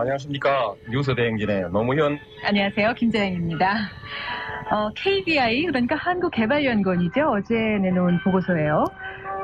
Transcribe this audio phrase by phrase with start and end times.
[0.00, 0.74] 안녕하십니까.
[0.90, 2.18] 뉴스 대행진의 노무현.
[2.44, 2.94] 안녕하세요.
[2.94, 3.74] 김재영입니다.
[4.70, 7.20] 어, KBI, 그러니까 한국개발연구원이죠.
[7.30, 8.84] 어제 내놓은 보고서예요.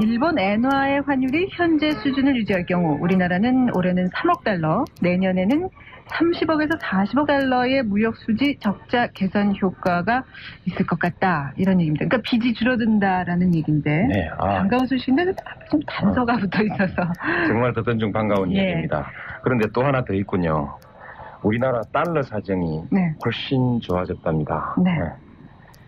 [0.01, 5.69] 일본 엔화의 환율이 현재 수준을 유지할 경우 우리나라는 올해는 3억 달러, 내년에는
[6.09, 10.25] 30억에서 40억 달러의 무역 수지 적자 개선 효과가
[10.67, 11.53] 있을 것 같다.
[11.57, 12.05] 이런 얘기입니다.
[12.07, 15.33] 그러니까 빚이 줄어든다라는 얘기인데 네, 아, 반가운 소식인데
[15.71, 16.95] 좀 단서가 붙어 있어서
[17.47, 18.59] 정말 듣던 중 반가운 예.
[18.59, 19.11] 얘기입니다.
[19.45, 20.79] 그런데 또 하나 더 있군요.
[21.43, 23.15] 우리나라 달러 사정이 네.
[23.25, 24.75] 훨씬 좋아졌답니다.
[24.83, 24.99] 네.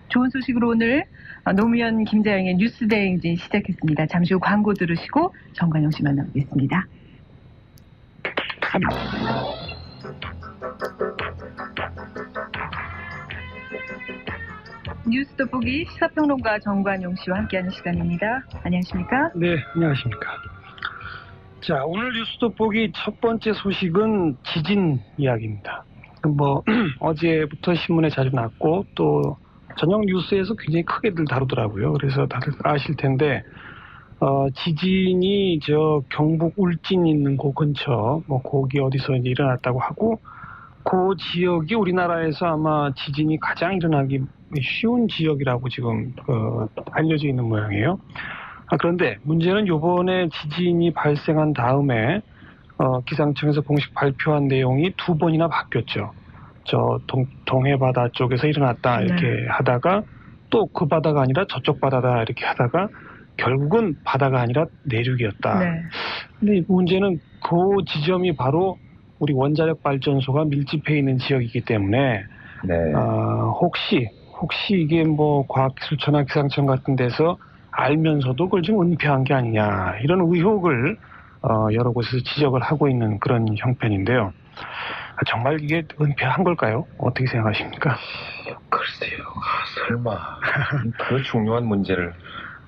[0.09, 1.05] 좋은 소식으로 오늘
[1.47, 4.06] 어, 노무현 김자영의 뉴스 대행진 시작했습니다.
[4.06, 6.84] 잠시 후 광고 들으시고 정관영 씨 만나보겠습니다.
[15.09, 18.42] 뉴스 돋보기 시사평론가 정관용 씨와 함께하는 시간입니다.
[18.64, 19.31] 안녕하십니까?
[19.36, 20.56] 네, 안녕하십니까.
[21.67, 25.84] 자, 오늘 뉴스 돋보기 첫 번째 소식은 지진 이야기입니다.
[26.36, 26.62] 뭐,
[27.00, 29.36] 어제부터 신문에 자주 났고, 또,
[29.77, 31.94] 저녁 뉴스에서 굉장히 크게들 다루더라고요.
[31.94, 33.42] 그래서 다들 아실 텐데,
[34.20, 40.20] 어, 지진이 저 경북 울진 있는 그 근처, 뭐, 거기 어디서 이제 일어났다고 하고,
[40.84, 44.20] 그 지역이 우리나라에서 아마 지진이 가장 일어나기
[44.62, 47.98] 쉬운 지역이라고 지금, 어, 알려져 있는 모양이에요.
[48.69, 52.20] 아, 그런데 문제는 요번에 지진이 발생한 다음에
[52.78, 56.12] 어, 기상청에서 공식 발표한 내용이 두 번이나 바뀌었죠.
[56.64, 60.03] 저 동, 동해 바다 쪽에서 일어났다 이렇게 하다가
[60.50, 62.89] 또 그 바다가 아니라 저쪽 바다다 이렇게 하다가
[63.37, 65.59] 결국은 바다가 아니라 내륙이었다.
[65.59, 65.83] 네.
[66.39, 68.78] 근데 문제는 그 지점이 바로
[69.19, 72.25] 우리 원자력 발전소가 밀집해 있는 지역이기 때문에
[72.64, 72.75] 네.
[72.94, 74.09] 아, 혹시
[74.41, 77.39] 혹시 이게 뭐 과학기술청이나 기상청 같은 데서
[77.77, 80.96] 알면서도 그걸 좀 은폐한 게 아니냐 이런 의혹을
[81.42, 84.32] 어, 여러 곳에서 지적을 하고 있는 그런 형편인데요.
[85.16, 86.86] 아, 정말 이게 은폐한 걸까요?
[86.98, 87.97] 어떻게 생각하십니까?
[88.69, 89.19] 글쎄요.
[89.36, 90.19] 아, 설마.
[91.09, 92.12] 그 중요한 문제를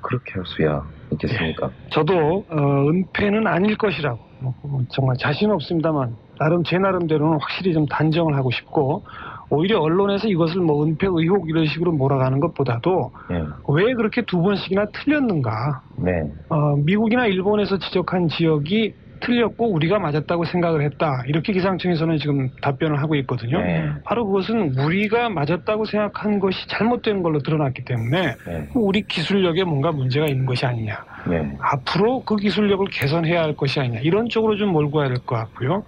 [0.00, 0.82] 그렇게 할 수야
[1.12, 1.70] 있겠습니까?
[1.91, 4.54] 저도 어, 은폐는 아닐 것이라고 뭐,
[4.91, 9.04] 정말 자신 없습니다만 나름 제 나름대로는 확실히 좀 단정을 하고 싶고
[9.50, 13.44] 오히려 언론에서 이것을 뭐 은폐 의혹 이런 식으로 몰아가는 것보다도 예.
[13.69, 16.22] 왜 그렇게 두 번씩이나 틀렸는가 네.
[16.48, 21.25] 어, 미국이나 일본에서 지적한 지역이 틀렸고 우리가 맞았다고 생각을 했다.
[21.26, 23.59] 이렇게 기상청에서는 지금 답변을 하고 있거든요.
[23.60, 23.88] 네.
[24.04, 28.69] 바로 그것은 우리가 맞았다고 생각한 것이 잘못된 걸로 드러났기 때문에 네.
[28.76, 31.04] 우리 기술력에 뭔가 문제가 있는 것이 아니냐.
[31.28, 31.56] 네.
[31.59, 34.00] 앞으로 그 기술력을 개선해야 할 것이 아니냐.
[34.00, 35.82] 이런 쪽으로 좀 몰고 가야 될 것 같고요.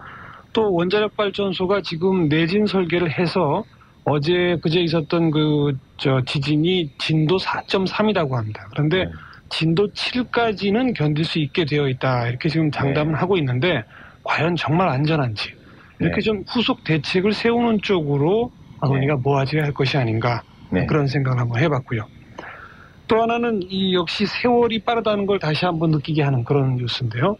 [0.53, 3.65] 또 원자력 발전소가 지금 내진 설계를 해서
[4.05, 8.66] 어제 그제 있었던 그 저 지진이 진도 4.3이라고 합니다.
[8.71, 9.10] 그런데 네.
[9.50, 12.28] 진도 7까지는 견딜 수 있게 되어 있다.
[12.28, 13.19] 이렇게 지금 장담을 네.
[13.19, 13.84] 하고 있는데
[14.25, 15.53] 과연 정말 안전한지
[15.99, 16.21] 이렇게 네.
[16.22, 18.50] 좀 후속 대책을 세우는 쪽으로
[18.81, 20.87] 언론이가 모아져야 할 것이 아닌가 네.
[20.87, 22.06] 그런 생각을 한번 해봤고요.
[23.06, 27.37] 또 하나는 이 역시 세월이 빠르다는 걸 다시 한번 느끼게 하는 그런 뉴스인데요.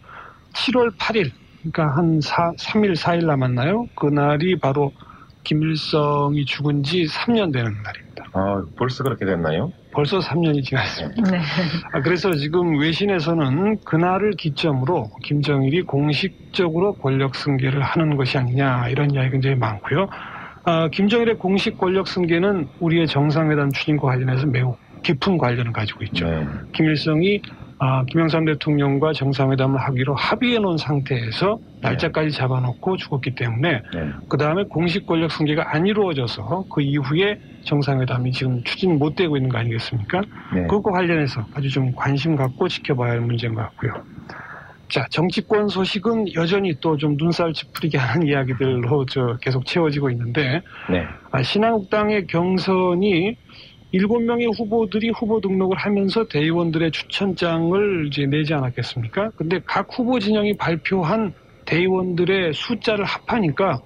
[0.53, 1.31] 7월 8일,
[1.63, 3.87] 그러니까 한 4, 3일, 4일 남았나요?
[3.95, 4.93] 그날이 바로
[5.45, 8.25] 김일성이 죽은 지 3년 되는 날입니다.
[8.33, 9.73] 아, 벌써 그렇게 됐나요?
[9.93, 11.31] 벌써 3년이 지났습니다.
[11.31, 11.41] 네.
[11.93, 19.31] 아, 그래서 지금 외신에서는 그날을 기점으로 김정일이 공식적으로 권력 승계를 하는 것이 아니냐 이런 이야기
[19.31, 20.09] 굉장히 많고요.
[20.65, 26.29] 아, 김정일의 공식 권력 승계는 우리의 정상회담 추진과 관련해서 매우 깊은 관련을 가지고 있죠.
[26.29, 26.47] 네.
[26.73, 27.41] 김일성이
[27.83, 34.11] 아, 김영삼 대통령과 정상회담을 하기로 합의해 놓은 상태에서 날짜까지 잡아놓고 죽었기 때문에 네.
[34.29, 39.49] 그 다음에 공식 권력 승계가 안 이루어져서 그 이후에 정상회담이 지금 추진 못 되고 있는
[39.49, 40.21] 거 아니겠습니까?
[40.55, 40.63] 네.
[40.63, 43.95] 그것과 관련해서 아주 좀 관심 갖고 지켜봐야 할 문제인 것 같고요.
[44.91, 51.07] 자, 정치권 소식은 여전히 또 좀 눈살 찌푸리게 하는 이야기들로 저 계속 채워지고 있는데, 네.
[51.31, 53.37] 아, 신한국당의 경선이
[53.93, 59.31] 일곱 명의 후보들이 후보 등록을 하면서 대의원들의 추천장을 이제 내지 않았겠습니까?
[59.37, 61.33] 근데 각 후보 진영이 발표한
[61.65, 63.81] 대의원들의 숫자를 합하니까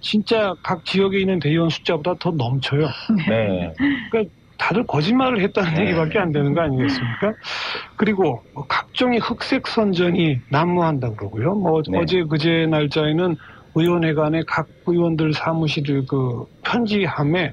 [0.00, 2.88] 진짜 각 지역에 있는 대의원 숫자보다 더 넘쳐요.
[3.28, 3.72] 네.
[4.58, 5.82] 다들 거짓말을 했다는 네.
[5.82, 7.32] 얘기밖에 안 되는 거 아니겠습니까?
[7.96, 11.54] 그리고 뭐 각종의 흑색 선전이 난무한다고 그러고요.
[11.54, 11.98] 뭐 네.
[11.98, 13.36] 어제 그제 날짜에는
[13.74, 17.52] 의원회 간에 각 의원들 사무실을 그 편지함에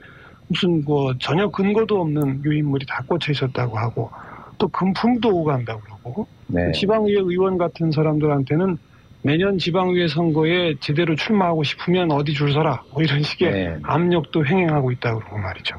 [0.52, 4.12] 무슨 뭐 전혀 근거도 없는 유인물이 다 꽂혀 있었다고 하고
[4.58, 6.72] 또 금품도 오고 간다고 그러고 네.
[6.74, 8.78] 지방의회 의원 같은 사람들한테는
[9.24, 13.78] 내년 지방의회 선거에 제대로 출마하고 싶으면 어디 줄 서라 뭐 이런 식의 네.
[13.84, 15.76] 압력도 횡행하고 있다고 그러고 말이죠.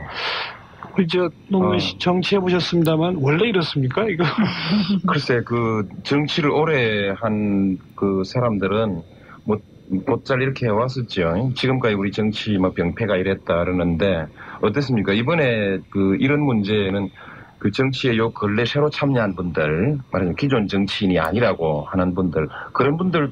[0.96, 1.78] 우리 저 노무현 어.
[1.78, 4.24] 씨 정치해 보셨습니다만 원래 이렇습니까 이거?
[5.08, 9.04] 글쎄 그 정치를 오래 한 그 사람들은 뭐
[10.06, 11.52] 곧잘 이렇게 해왔었죠.
[11.54, 14.26] 지금까지 우리 정치 뭐 병폐가 이랬다 그러는데
[14.60, 15.12] 어떻습니까?
[15.12, 17.10] 이번에 그 이런 문제는
[17.58, 23.30] 그 정치에 요 근래 새로 참여한 분들, 말하자면 기존 정치인이 아니라고 하는 분들, 그런 분들은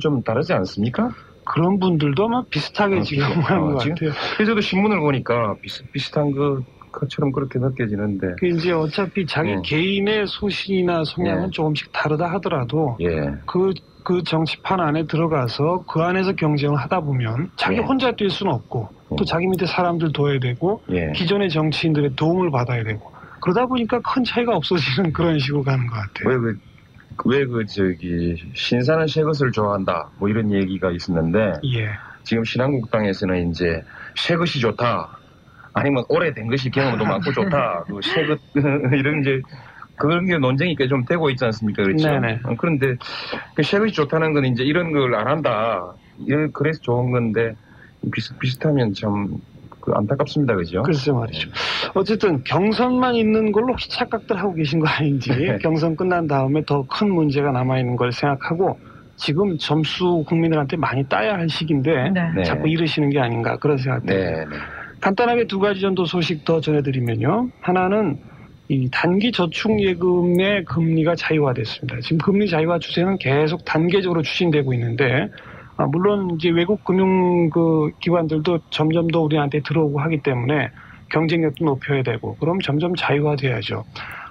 [0.00, 1.10] 좀 다르지 않습니까?
[1.44, 4.10] 그런 분들도 아마 비슷하게 어, 지금 하는 어, 것 지금- 같아요.
[4.36, 6.62] 그래서 저도 신문을 보니까 비슷, 비슷한 그,
[7.00, 9.62] 것처럼 그렇게 느껴지는데, 그 이제 어차피 자기 네.
[9.64, 11.50] 개인의 소신이나 성향은 네.
[11.50, 13.72] 조금씩 다르다 하더라도 예, 그,
[14.04, 17.82] 그 정치판 안에 들어가서 그 안에서 경쟁을 하다 보면 자기 네.
[17.82, 19.24] 혼자 뛸 수는 없고 또 음.
[19.24, 21.12] 자기 밑에 사람들 둬야 되고 예.
[21.12, 26.28] 기존의 정치인들의 도움을 받아야 되고 그러다 보니까 큰 차이가 없어지는 그런 식으로 가는 것 같아요.
[26.28, 26.36] 왜
[27.16, 31.90] 그, 왜 그, 저기, 신사는 새 것을 좋아한다, 뭐 이런 얘기가 있었는데, 예.
[32.24, 33.82] 지금 신한국당에서는 이제
[34.16, 35.18] 새 것이 좋다.
[35.74, 37.84] 아니면 오래된 것이 경험도 많고 좋다.
[37.88, 38.38] 그새 것,
[38.94, 39.40] 이런 이제
[39.96, 41.82] 그런 게 논쟁이 꽤 좀 되고 있지 않습니까?
[41.82, 42.08] 그렇죠?
[42.08, 42.40] 네네.
[42.44, 42.96] 어, 그런데
[43.54, 45.92] 그새 것이 좋다는 건 이제 이런 걸 안 한다.
[46.26, 47.54] 이런 그래서 좋은 건데
[48.12, 49.28] 비슷, 비슷하면 참
[49.80, 50.54] 그 안타깝습니다.
[50.54, 50.82] 그죠?
[50.82, 51.50] 글쎄 말이죠.
[51.92, 55.58] 어쨌든 경선만 있는 걸로 혹시 착각들 하고 계신 거 아닌지 네.
[55.58, 58.78] 경선 끝난 다음에 더 큰 문제가 남아 있는 걸 생각하고
[59.16, 62.32] 지금 점수 국민들한테 많이 따야 할 시기인데 네.
[62.34, 62.42] 네.
[62.44, 64.30] 자꾸 이러시는 게 아닌가 그런 생각 듭니다.
[64.30, 64.56] 네, 네.
[65.04, 67.50] 간단하게 두 가지 정도 소식 더 전해드리면요.
[67.60, 68.18] 하나는
[68.70, 72.00] 이 단기 저축 예금의 금리가 자유화됐습니다.
[72.00, 75.28] 지금 금리 자유화 추세는 계속 단계적으로 추진되고 있는데
[75.76, 80.70] 아, 물론 이제 외국 금융 그 기관들도 점점 더 우리한테 들어오고 하기 때문에
[81.10, 83.84] 경쟁력도 높여야 되고 그럼 점점 자유화돼야죠.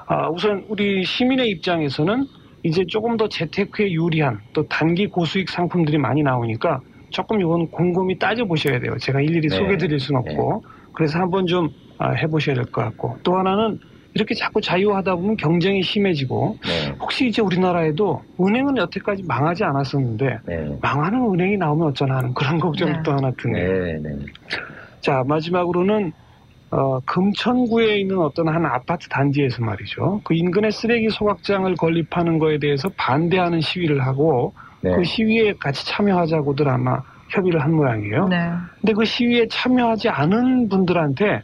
[0.07, 2.25] 아, 우선 우리 시민의 입장에서는
[2.63, 6.81] 이제 조금 더 재테크에 유리한 또 단기 고수익 상품들이 많이 나오니까
[7.13, 8.97] 조금 이건 곰곰이 따져보셔야 돼요.
[8.99, 9.55] 제가 일일이 네.
[9.55, 10.63] 소개드릴 수는 없고
[10.93, 11.69] 그래서 한번 좀
[11.99, 13.79] 아, 해보셔야 될 것 같고 또 하나는
[14.15, 20.77] 이렇게 자꾸 자유하다 보면 경쟁이 심해지고 네, 혹시 이제 우리나라에도 은행은 여태까지 망하지 않았었는데 네.
[20.81, 22.99] 망하는 은행이 나오면 어쩌나 하는 그런 걱정이 네.
[23.03, 23.83] 또 하나 드네요.
[23.85, 24.09] 네, 네.
[25.01, 26.11] 자 마지막으로는
[26.71, 30.21] 어, 금천구에 있는 어떤 한 아파트 단지에서 말이죠.
[30.23, 34.91] 그 인근에 쓰레기 소각장을 건립하는 거에 대해서 반대하는 시위를 하고 네.
[34.95, 38.27] 그 시위에 같이 참여하자고들 아마 협의를 한 모양이에요.
[38.27, 38.49] 네.
[38.81, 41.41] 근데 그 시위에 참여하지 않은 분들한테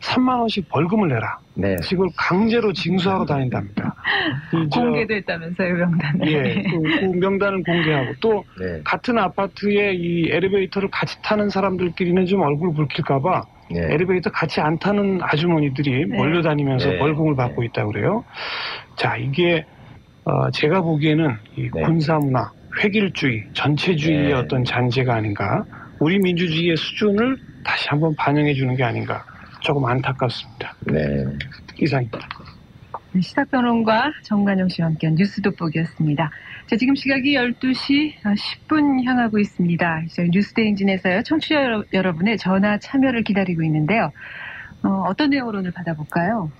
[0.00, 1.38] 3만 원씩 벌금을 내라.
[1.54, 1.76] 네.
[1.92, 3.94] 이걸 강제로 징수하러 다닌답니다.
[4.52, 6.26] 이 저- 공개됐다면서요, 명단에.
[6.26, 8.80] 예, 그, 그 명단을 공개하고 또 네.
[8.84, 13.94] 같은 아파트에 이 엘리베이터를 같이 타는 사람들끼리는 좀 얼굴 붉힐까봐 네.
[13.94, 16.16] 엘리베이터 같이 안 타는 아주머니들이 네.
[16.16, 16.98] 몰려다니면서 네.
[16.98, 18.24] 벌금을 받고 있다고 그래요.
[18.96, 19.64] 자, 이게
[20.24, 21.82] 어, 제가 보기에는 이 네.
[21.82, 22.50] 군사 문화,
[22.82, 24.32] 획일주의, 전체주의의 네.
[24.32, 25.64] 어떤 잔재가 아닌가.
[25.98, 29.24] 우리 민주주의의 수준을 다시 한번 반영해 주는 게 아닌가.
[29.60, 30.74] 조금 안타깝습니다.
[30.86, 31.24] 네.
[31.80, 32.18] 이상입니다.
[33.12, 36.30] 네, 시사평론가 정관영 씨와 함께한 뉴스 돋보기였습니다.
[36.66, 40.02] 자, 지금 시각이 12시 10분 향하고 있습니다.
[40.14, 44.10] 저희 뉴스대행진에서요, 청취자 여러- 여러분의 전화 참여를 기다리고 있는데요.
[44.82, 46.50] 어, 떤 내용으로 오늘 받아볼까요?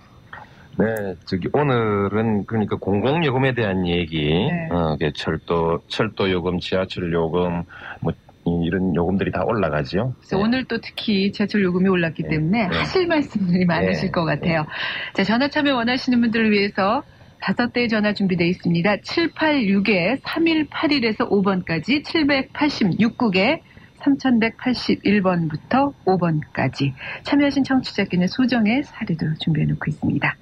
[0.79, 4.69] 네, 저기 오늘은 그러니까 공공요금에 대한 얘기, 네.
[4.71, 7.63] 어, 철도 철도 요금, 지하철 요금,
[8.01, 8.13] 뭐
[8.47, 10.15] 이- 이런 요금들이 다 올라가죠.
[10.19, 12.29] 그래서 오늘 또 특히 지하철 요금이 올랐기 네.
[12.31, 12.77] 때문에 네.
[12.77, 14.11] 하실 말씀들이 많으실 네.
[14.11, 14.67] 것 같아요.
[15.15, 17.03] 자, 전화 참여 원하시는 분들을 위해서
[17.41, 18.97] 다섯 대의 전화 준비되어 있습니다.
[18.97, 23.61] 786에 3181에서 5번까지 786국에
[24.01, 26.93] 3181번부터 5번까지
[27.25, 30.35] 참여하신 청취자께는 소정의 사례도 준비해 놓고 있습니다.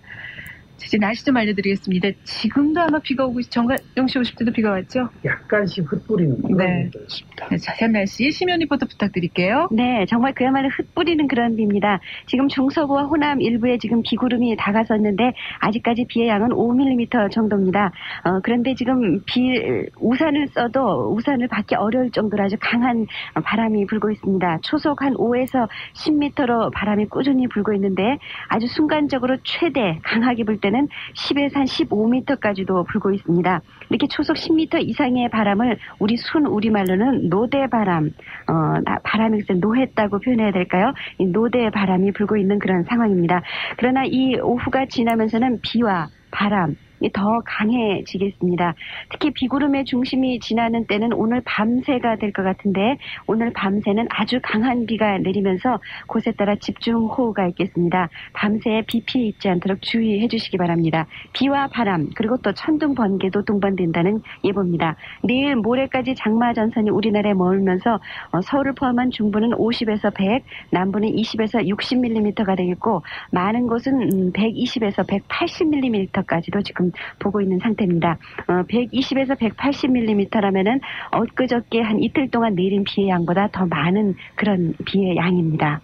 [0.80, 2.08] 자, 이제 날씨 좀 알려드리겠습니다.
[2.24, 5.10] 지금도 아마 비가 오고 있, 정가영 씨 오실 때도 비가 왔죠?
[5.26, 6.90] 약간씩 흩뿌리는 그런 네.
[6.94, 7.48] 일이었습니다.
[7.50, 9.68] 네, 자세한 날씨 심연 리포터 부탁드릴게요.
[9.72, 12.00] 네, 정말 그야말로 흩뿌리는 그런 비입니다.
[12.26, 17.92] 지금 중서부와 호남 일부에 지금 비구름이 다가섰는데 아직까지 비의 양은 5mm 정도입니다.
[18.24, 19.60] 어, 그런데 지금 비
[19.98, 24.60] 우산을 써도 우산을 받기 어려울 정도로 아주 강한 바람이 불고 있습니다.
[24.62, 28.16] 초속 한 5에서 10m로 바람이 꾸준히 불고 있는데
[28.48, 33.60] 아주 순간적으로 최대 강하게 불 때는 10에서 한 15m까지도 불고 있습니다.
[33.88, 38.10] 이렇게 초속 10m 이상의 바람을 우리 순 우리말로는 노대 바람,
[38.46, 38.52] 어,
[38.84, 40.92] 나- 바람이 글쎄 노했다고 표현해야 될까요?
[41.18, 43.42] 이 노대 바람이 불고 있는 그런 상황입니다.
[43.76, 48.74] 그러나 이 오후가 지나면서는 비와 바람, 이 더 강해지겠습니다.
[49.10, 55.18] 특히 비구름의 중심이 지나는 때는 오늘 밤새가 될 것 같은데 오늘 밤새는 아주 강한 비가
[55.18, 58.08] 내리면서 곳에 따라 집중호우가 있겠습니다.
[58.32, 61.06] 밤새 비 피해 있지 않도록 주의해 주시기 바랍니다.
[61.32, 64.96] 비와 바람 그리고 또 천둥 번개도 동반된다는 예보입니다.
[65.24, 68.00] 내일 모레까지 장마 전선이 우리나라에 머물면서
[68.32, 73.02] 어, 서울을 포함한 중부는 50에서 100, 남부는 20에서 60mm가 되겠고
[73.32, 78.18] 많은 곳은 음, 120에서 180mm까지도 지금 보고 있는 상태입니다.
[78.48, 80.80] 어, 120에서 180mm라면은
[81.12, 85.80] 엊그저께 한 이틀 동안 내린 비의 양보다 더 많은 그런 비의 양입니다.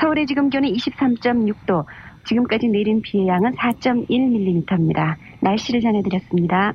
[0.00, 1.84] 서울의 지금 기온은 23.6도,
[2.24, 5.16] 지금까지 내린 비의 양은 4.1mm입니다.
[5.40, 6.74] 날씨를 전해드렸습니다.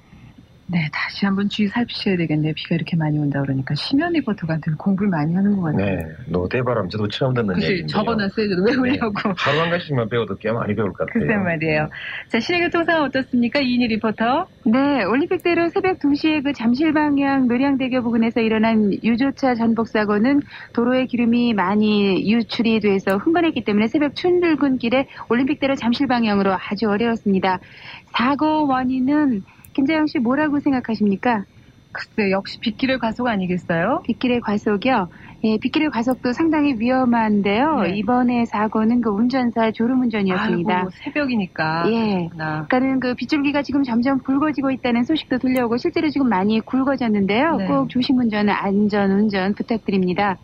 [0.74, 2.52] 네, 다시 한번 주의 살피셔야 되겠네요.
[2.56, 5.98] 비가 이렇게 많이 온다 그러니까 심연 리포터가 늘 공부를 많이 하는 것 같아요.
[5.98, 7.88] 네, 노대바람 저도 처음 듣는 얘기인데요.
[7.88, 8.50] 적어놨어요.
[8.50, 9.14] 저도 외우려고.
[9.38, 11.28] 하루 한 가지씩만 배워도 꽤 많이 배울 것 같아요.
[11.28, 11.90] 글쎄 말이에요.
[12.28, 13.60] 자, 시내교통 상황 어떻습니까?
[13.60, 14.48] 이인희 리포터.
[14.66, 20.42] 네, 올림픽대로 새벽 2시에 그 잠실 방향 노량대교 부근에서 일어난 유조차 전복 사고는
[20.74, 27.60] 도로에 기름이 많이 유출이 돼서 흥건했기 때문에 새벽 춘들근길에 올림픽대로 잠실 방향으로 아주 어려웠습니다.
[28.16, 31.46] 사고 원인은 김재영 씨 뭐라고 생각하십니까?
[31.94, 34.02] 글쎄, 역시 빗길의 과속 아니겠어요?
[34.06, 35.10] 빗길의 과속이요.
[35.44, 37.82] 예, 빗길의 과속도 상당히 위험한데요.
[37.82, 37.90] 네.
[37.98, 40.76] 이번에 사고는 그 운전사 졸음운전이었습니다.
[40.76, 41.84] 아이고, 새벽이니까.
[41.88, 42.16] 예.
[42.30, 42.66] 그렇구나.
[42.68, 47.58] 그러니까는 그 빗줄기가 지금 점점 굵어지고 있다는 소식도 들려오고 실제로 지금 많이 굵어졌는데요.
[47.58, 47.68] 네.
[47.68, 50.38] 꼭 조심 운전, 안전 운전 부탁드립니다.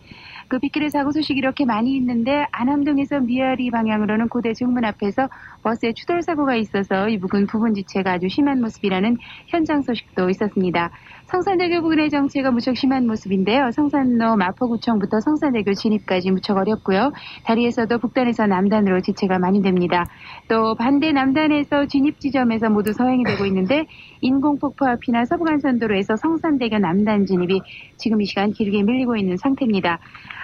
[0.50, 5.30] 그 빗길의 사고 소식이 이렇게 많이 있는데 안암동에서 미아리 방향으로는 고대 정문 앞에서
[5.62, 10.90] 버스에 추돌 사고가 있어서 이 부근 부분 지체가 아주 심한 모습이라는 현장 소식도 있었습니다.
[11.30, 13.70] 성산대교 부근의 정체가 무척 심한 모습인데요.
[13.72, 17.12] 성산로 마포구청부터 성산대교 진입까지 무척 어렵고요.
[17.46, 20.06] 다리에서도 북단에서 남단으로 지체가 많이 됩니다.
[20.48, 23.86] 또 반대 남단에서 진입 지점에서 모두 서행이 되고 있는데
[24.22, 27.62] 인공폭포 앞이나 서부간선도로에서 성산대교 남단 진입이
[27.98, 30.00] 지금 이 시간 길게 밀리고 있는 상태입니다.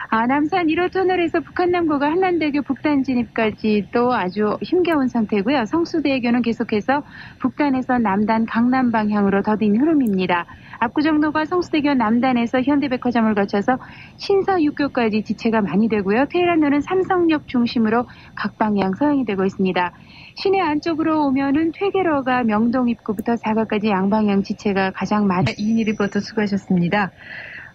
[0.10, 5.66] 아, 남산 1호 터널에서 북한남고가 한란대교 북단 진입까지도 아주 힘겨운 상태고요.
[5.66, 7.04] 성수대교는 계속해서
[7.40, 10.46] 북단에서 남단 강남 방향으로 더딘 흐름입니다.
[10.80, 13.78] 압구정로가 성수대교 남단에서 현대백화점을 거쳐서
[14.18, 16.26] 신사육교까지 지체가 많이 되고요.
[16.30, 18.06] 테헤란로는 삼성역 중심으로
[18.36, 19.92] 각 방향 서행이 되고 있습니다.
[20.36, 27.12] 시내 안쪽으로 오면은 퇴계로가 명동 입구부터 사가까지 양방향 지체가 가장 많이 이인희 리포터 수고하셨습니다.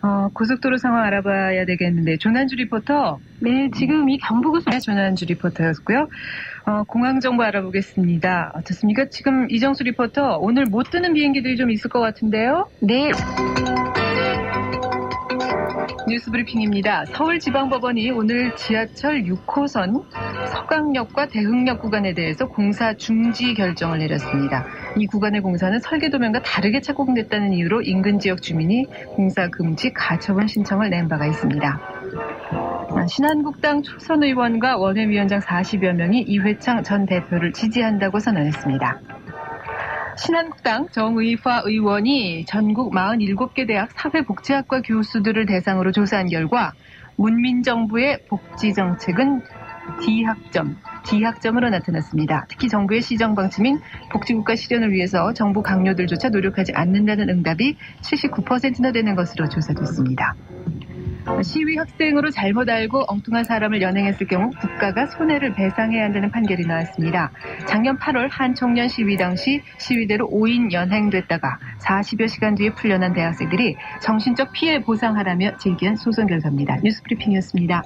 [0.02, 3.19] 어, 고속도로 상황 알아봐야 되겠는데, 조난주 리포터.
[3.40, 6.09] 네, 지금 이 경부고속 네, 조난주 리포터였고요.
[6.66, 8.52] 어, 공항 정보 알아보겠습니다.
[8.54, 9.07] 어떻습니까?
[9.11, 12.69] 지금 이정수 리포터, 오늘 못 뜨는 비행기들이 좀 있을 것 같은데요?
[12.80, 13.11] 네,
[16.11, 17.05] 뉴스 브리핑입니다.
[17.05, 20.02] 서울지방법원이 오늘 지하철 6호선
[20.49, 24.67] 서강역과 대흥역 구간에 대해서 공사 중지 결정을 내렸습니다.
[24.97, 30.90] 이 구간의 공사는 설계 도면과 다르게 착공됐다는 이유로 인근 지역 주민이 공사 금지 가처분 신청을
[30.90, 31.81] 낸 바가 있습니다.
[32.90, 39.20] 아, 신한국당 초선 의원과 원외위원장 40여 명이 이회창 전 대표를 지지한다고 선언했습니다.
[40.21, 46.75] 신한국당 정의화 의원이 전국 47개 대학 사회복지학과 교수들을 대상으로 조사한 결과
[47.17, 49.41] 문민정부의 복지정책은
[50.03, 52.45] D학점, D학점으로 나타났습니다.
[52.50, 53.81] 특히 정부의 시정 방침인
[54.12, 60.35] 복지국가 실현을 위해서 정부 강요들조차 노력하지 않는다는 응답이 79%나 되는 것으로 조사됐습니다.
[61.43, 67.31] 시위 학생으로 잘못 알고 엉뚱한 사람을 연행했을 경우 국가가 손해를 배상해야 한다는 판결이 나왔습니다.
[67.67, 74.53] 작년 8월 한 청년 시위 당시 시위대로 5인 연행됐다가 40여 시간 뒤에 풀려난 대학생들이 정신적
[74.53, 76.79] 피해 보상하라며 제기한 소송 결과입니다.
[76.83, 77.83] 뉴스 브리핑이었습니다.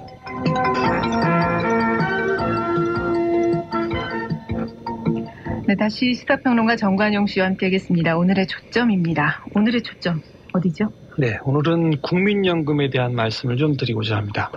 [5.67, 8.17] 네, 다시 시사평론가 정관용 씨와 함께하겠습니다.
[8.17, 9.45] 오늘의 초점입니다.
[9.55, 10.21] 오늘의 초점
[10.53, 11.04] 어디죠?
[11.17, 14.51] 네, 오늘은 국민연금에 대한 말씀을 좀 드리고자 합니다.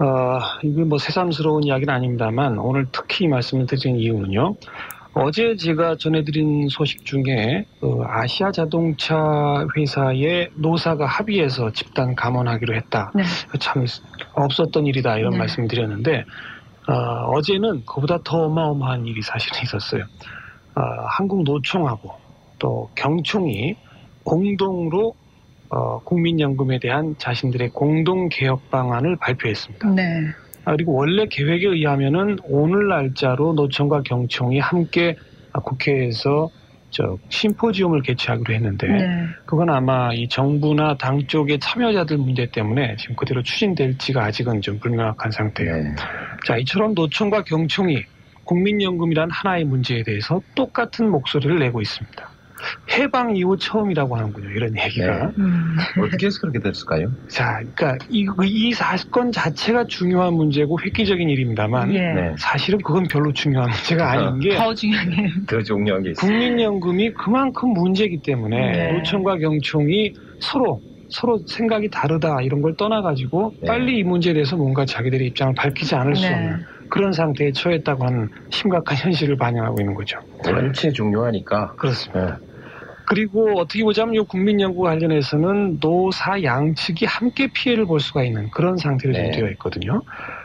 [0.00, 4.56] 어, 이게 뭐 새삼스러운 이야기는 아닙니다만 오늘 특히 말씀을 드리는 이유는요.
[5.14, 13.12] 어제 제가 전해드린 소식 중에 어, 아시아 자동차 회사의 노사가 합의해서 집단 감원하기로 했다.
[13.14, 13.22] 네.
[13.60, 13.86] 참
[14.34, 15.38] 없었던 일이다 이런 네.
[15.38, 16.24] 말씀을 드렸는데
[16.88, 20.02] 어, 제는 그보다 더 어마어마한 일이 사실은 있었어요.
[20.74, 20.80] 어,
[21.16, 22.10] 한국 노총하고
[22.58, 23.76] 또 경총이
[24.24, 25.14] 공동으로
[25.70, 29.88] 어, 국민연금에 대한 자신들의 공동 개혁 방안을 발표했습니다.
[29.90, 30.02] 네.
[30.64, 35.16] 아, 그리고 원래 계획에 의하면은 오늘 날짜로 노총과 경총이 함께
[35.52, 36.50] 아, 국회에서
[36.90, 39.26] 저 심포지움을 개최하기로 했는데 네.
[39.46, 45.32] 그건 아마 이 정부나 당 쪽의 참여자들 문제 때문에 지금 그대로 추진될지가 아직은 좀 불명확한
[45.32, 45.74] 상태예요.
[45.74, 45.94] 네.
[46.46, 48.04] 자, 이처럼 노총과 경총이
[48.44, 52.33] 국민연금이란 하나의 문제에 대해서 똑같은 목소리를 내고 있습니다.
[52.90, 54.50] 해방 이후 처음이라고 하는군요.
[54.50, 55.26] 이런 얘기가.
[55.26, 55.32] 네.
[55.38, 55.76] 음.
[56.00, 57.10] 어떻게 해서 그렇게 됐을까요?
[57.28, 61.98] 자, 그러니까 이, 이 사건 자체가 중요한 문제고 획기적인 일입니다만 예.
[62.00, 62.34] 네.
[62.38, 65.30] 사실은 그건 별로 중요한 문제가 아닌 게 더 중요해.
[65.46, 66.30] 더 중요한 게 있어요.
[66.30, 68.92] 국민연금이 그만큼 문제이기 때문에 네.
[68.92, 70.80] 노총과 경총이 서로
[71.10, 73.66] 서로 생각이 다르다 이런 걸 떠나가지고 네.
[73.68, 76.34] 빨리 이 문제에 대해서 뭔가 자기들의 입장을 밝히지 않을 수 네.
[76.34, 80.16] 없는 그런 상태에 처했다고 하는 심각한 현실을 반영하고 있는 거죠.
[80.46, 81.72] 원체 중요하니까.
[81.72, 82.38] 그렇습니다.
[82.40, 82.54] 예.
[83.04, 89.12] 그리고 어떻게 보자면 이 국민연구 관련해서는 노사 양측이 함께 피해를 볼 수가 있는 그런 상태로
[89.12, 89.32] 네.
[89.32, 90.02] 되어 있거든요.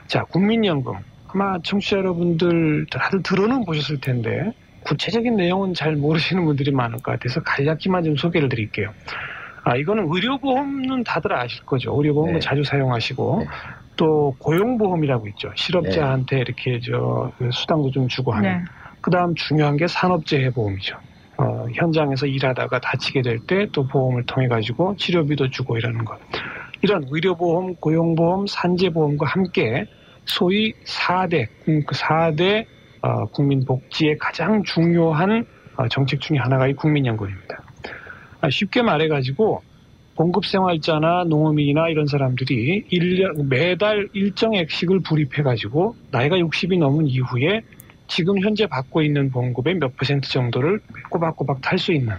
[0.08, 0.96] 자, 국민연금.
[1.28, 4.52] 아마 청취자 여러분들 다들 들어는 보셨을 텐데
[4.86, 8.92] 구체적인 내용은 잘 모르시는 분들이 많을 것 같아서 간략히만 좀 소개를 드릴게요.
[9.64, 11.96] 아, 이거는 의료보험은 다들 아실 거죠.
[11.96, 12.40] 의료보험은 네.
[12.40, 13.46] 자주 사용하시고 네.
[14.00, 15.52] 또 고용보험이라고 있죠.
[15.56, 18.50] 실업자한테 이렇게 저그 수당도 좀 주고 하는.
[18.60, 18.64] 네.
[19.02, 20.96] 그 다음 중요한 게 산업재해 보험이죠.
[21.38, 26.18] 어, 현장에서 일하다가 다치게 될 때 또 보험을 통해 가지고 치료비도 주고 이러는 것.
[26.82, 29.86] 이런 의료보험, 고용보험, 산재보험과 함께
[30.24, 32.66] 소위 4대, 그 4대
[33.02, 37.64] 어, 국민복지의 가장 중요한 어, 정책 중에 하나가 이 국민연금입니다.
[38.42, 39.62] 아, 쉽게 말해가지고
[40.20, 47.62] 공급생활자나 농어민이나 이런 사람들이 일년 매달 일정 액식을 불입해가지고 나이가 60이 넘은 이후에
[48.08, 52.16] 지금 현재 받고 있는 봉급의 몇 퍼센트 정도를 꼬박꼬박 탈 수 있는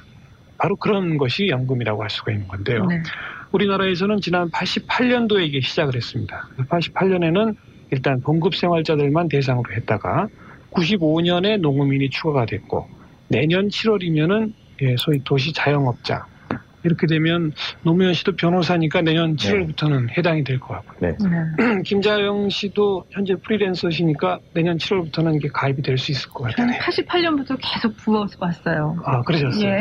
[0.56, 2.86] 바로 그런 것이 연금이라고 할 수가 있는 건데요.
[2.86, 3.02] 네.
[3.52, 6.48] 우리나라에서는 지난 88년도에 이게 시작을 했습니다.
[6.70, 7.54] 88년에는
[7.90, 10.28] 일단 봉급 생활자들만 대상으로 했다가
[10.70, 12.88] 95년에 농어민이 추가가 됐고
[13.28, 16.24] 내년 7월이면은 예, 소위 도시 자영업자
[16.82, 20.98] 이렇게 되면 노무현 씨도 변호사니까 내년 7월부터는 해당이 될 것 같고요.
[21.00, 21.16] 네.
[21.18, 21.82] 네.
[21.84, 26.66] 김자영 씨도 현재 프리랜서시니까 내년 7월부터는 이게 가입이 될 수 있을 것 같아요.
[26.78, 28.96] 88년부터 계속 부어서 봤어요.
[29.04, 29.68] 아, 그러셨어요.
[29.70, 29.80] 예.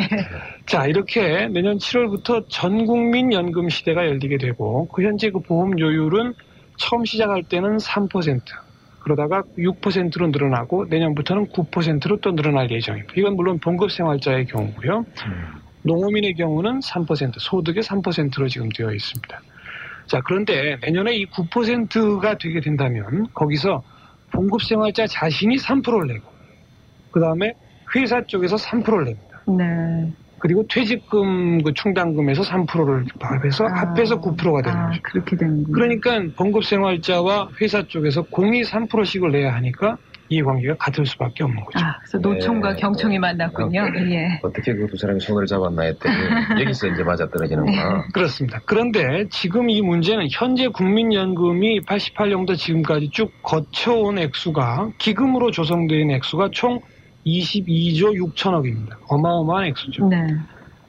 [0.66, 6.34] 자, 이렇게 내년 7월부터 전 국민 연금 시대가 열리게 되고 그 현재 그 보험료율은
[6.78, 8.42] 처음 시작할 때는 3%
[9.02, 13.14] 그러다가 6%로 늘어나고 내년부터는 9%로 또 늘어날 예정입니다.
[13.16, 15.06] 이건 물론 봉급 생활자의 경우고요.
[15.26, 15.69] 음.
[15.84, 19.42] 농어민의 경우는 3% 소득의 3%로 지금 되어 있습니다.
[20.08, 23.84] 자, 그런데 내년에 이 9%가 되게 된다면 거기서
[24.32, 26.32] 봉급생활자 자신이 3%를 내고
[27.12, 27.54] 그 다음에
[27.96, 29.42] 회사 쪽에서 3%를 냅니다.
[29.48, 30.12] 네.
[30.40, 33.82] 그리고 퇴직금 그 충당금에서 3%를 합해서 아.
[33.82, 35.02] 합해서 9%가 되는 아, 거죠.
[35.04, 35.74] 그렇게 되는군요.
[35.74, 39.98] 그러니까 봉급생활자와 회사 쪽에서 공이 3%씩을 내야 하니까
[40.30, 41.80] 이해관계가 같을 수밖에 없는 거죠.
[41.84, 42.82] 아, 그래서 노총과 네.
[42.82, 43.92] 경총이 만났군요.
[44.12, 44.40] 예.
[44.44, 46.16] 어떻게 그 두 사람이 손을 잡았나 했더니
[46.62, 48.08] 여기서 이제 맞아 떨어지는구나.
[48.14, 48.60] 그렇습니다.
[48.66, 56.80] 그런데 지금 이 문제는 현재 국민연금이 88년부터 지금까지 쭉 거쳐온 액수가 기금으로 조성된 액수가 총
[57.26, 58.98] 22조 6천억입니다.
[59.08, 60.08] 어마어마한 액수죠.
[60.08, 60.18] 네.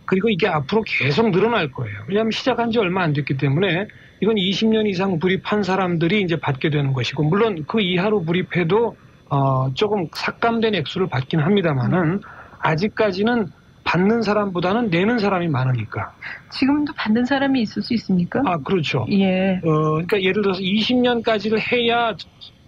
[0.04, 1.96] 그리고 이게 앞으로 계속 늘어날 거예요.
[2.08, 3.86] 왜냐하면 시작한 지 얼마 안 됐기 때문에
[4.20, 8.96] 이건 20년 이상 불입한 사람들이 이제 받게 되는 것이고 물론 그 이하로 불입해도
[9.30, 12.20] 어, 조금 삭감된 액수를 받긴 합니다만은
[12.58, 13.48] 아직까지는
[13.84, 16.12] 받는 사람보다는 내는 사람이 많으니까.
[16.50, 18.40] 지금도 받는 사람이 있을 수 있습니까?
[18.44, 19.06] 아 그렇죠.
[19.10, 19.60] 예.
[19.64, 22.14] 어, 그러니까 예를 들어서 20년까지를 해야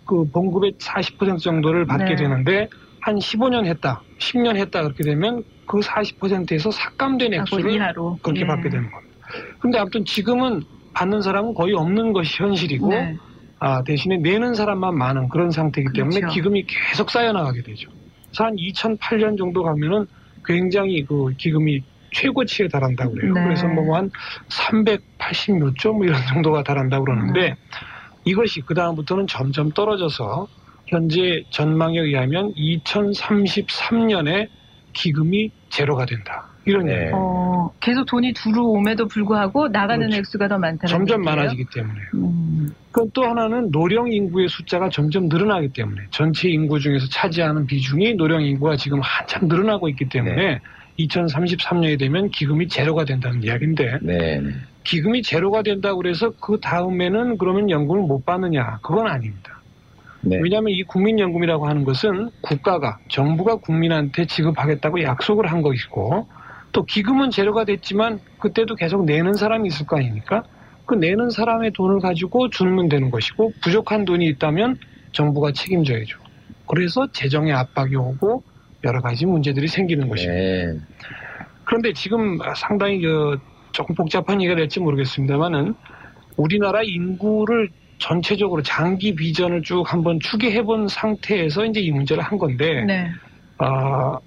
[0.07, 2.17] 그 봉급의 40% 정도를 받게 네.
[2.17, 2.69] 되는데
[3.01, 8.19] 한 15년 했다, 10년 했다 그렇게 되면 그 40%에서 삭감된 액수를 이하로.
[8.23, 8.47] 그렇게 예.
[8.47, 9.15] 받게 되는 겁니다.
[9.61, 10.63] 근데 아무튼 지금은
[10.95, 13.17] 받는 사람은 거의 없는 것이 현실이고 네.
[13.65, 16.35] 아, 대신에 내는 사람만 많은 그런 상태이기 때문에 그렇죠.
[16.35, 17.89] 기금이 계속 쌓여나가게 되죠.
[18.27, 20.05] 그래서 한 2008년 정도 가면은
[20.45, 21.81] 굉장히 그 기금이
[22.13, 23.35] 최고치에 달한다고 그래요.
[23.35, 23.45] 네.
[23.45, 24.11] 그래서 뭐 한
[24.49, 27.55] 380몇 조뭐 이런 정도가 달한다고 그러는데 음.
[28.25, 30.49] 이것이 그 다음부터는 점점 떨어져서
[30.87, 34.49] 현재 전망에 의하면 2033년에
[34.93, 36.52] 기금이 제로가 된다.
[36.65, 37.11] 이런 네.
[37.13, 40.19] 어, 계속 돈이 들어옴에도 불구하고 나가는 그렇죠.
[40.19, 41.37] 액수가 더 많다는 점점 얘기예요?
[41.37, 42.01] 많아지기 때문에.
[42.15, 48.15] 음, 그건 또 하나는 노령 인구의 숫자가 점점 늘어나기 때문에 전체 인구 중에서 차지하는 비중이
[48.15, 50.61] 노령 인구가 지금 한참 늘어나고 있기 때문에
[50.99, 54.41] 2033년이 되면 기금이 제로가 된다는 이야기인데 네.
[54.41, 54.51] 네.
[54.85, 59.61] 기금이 제로가 된다고 그래서 그 다음에는 그러면 연금을 못 받느냐 그건 아닙니다.
[60.21, 60.39] 네.
[60.41, 66.29] 왜냐하면 이 국민연금이라고 하는 것은 국가가 정부가 국민한테 지급하겠다고 약속을 한 것이고
[66.73, 70.43] 또 기금은 제로가 됐지만 그때도 계속 내는 사람이 있을 거 아닙니까?
[70.87, 74.79] 그 내는 사람의 돈을 가지고 주면 되는 것이고 부족한 돈이 있다면
[75.13, 76.19] 정부가 책임져야죠.
[76.67, 78.43] 그래서 재정의 압박이 오고
[78.85, 80.35] 여러 가지 문제들이 생기는 것입니다.
[80.35, 80.79] 네.
[81.65, 83.39] 그런데 지금 상당히 그
[83.73, 85.75] 조금 복잡한 얘기가 될지 모르겠습니다만은
[86.37, 92.85] 우리나라 인구를 전체적으로 장기 비전을 쭉 한번 추계해 본 상태에서 이제 이 문제를 한 건데
[92.85, 93.11] 네.
[93.59, 94.19] 아,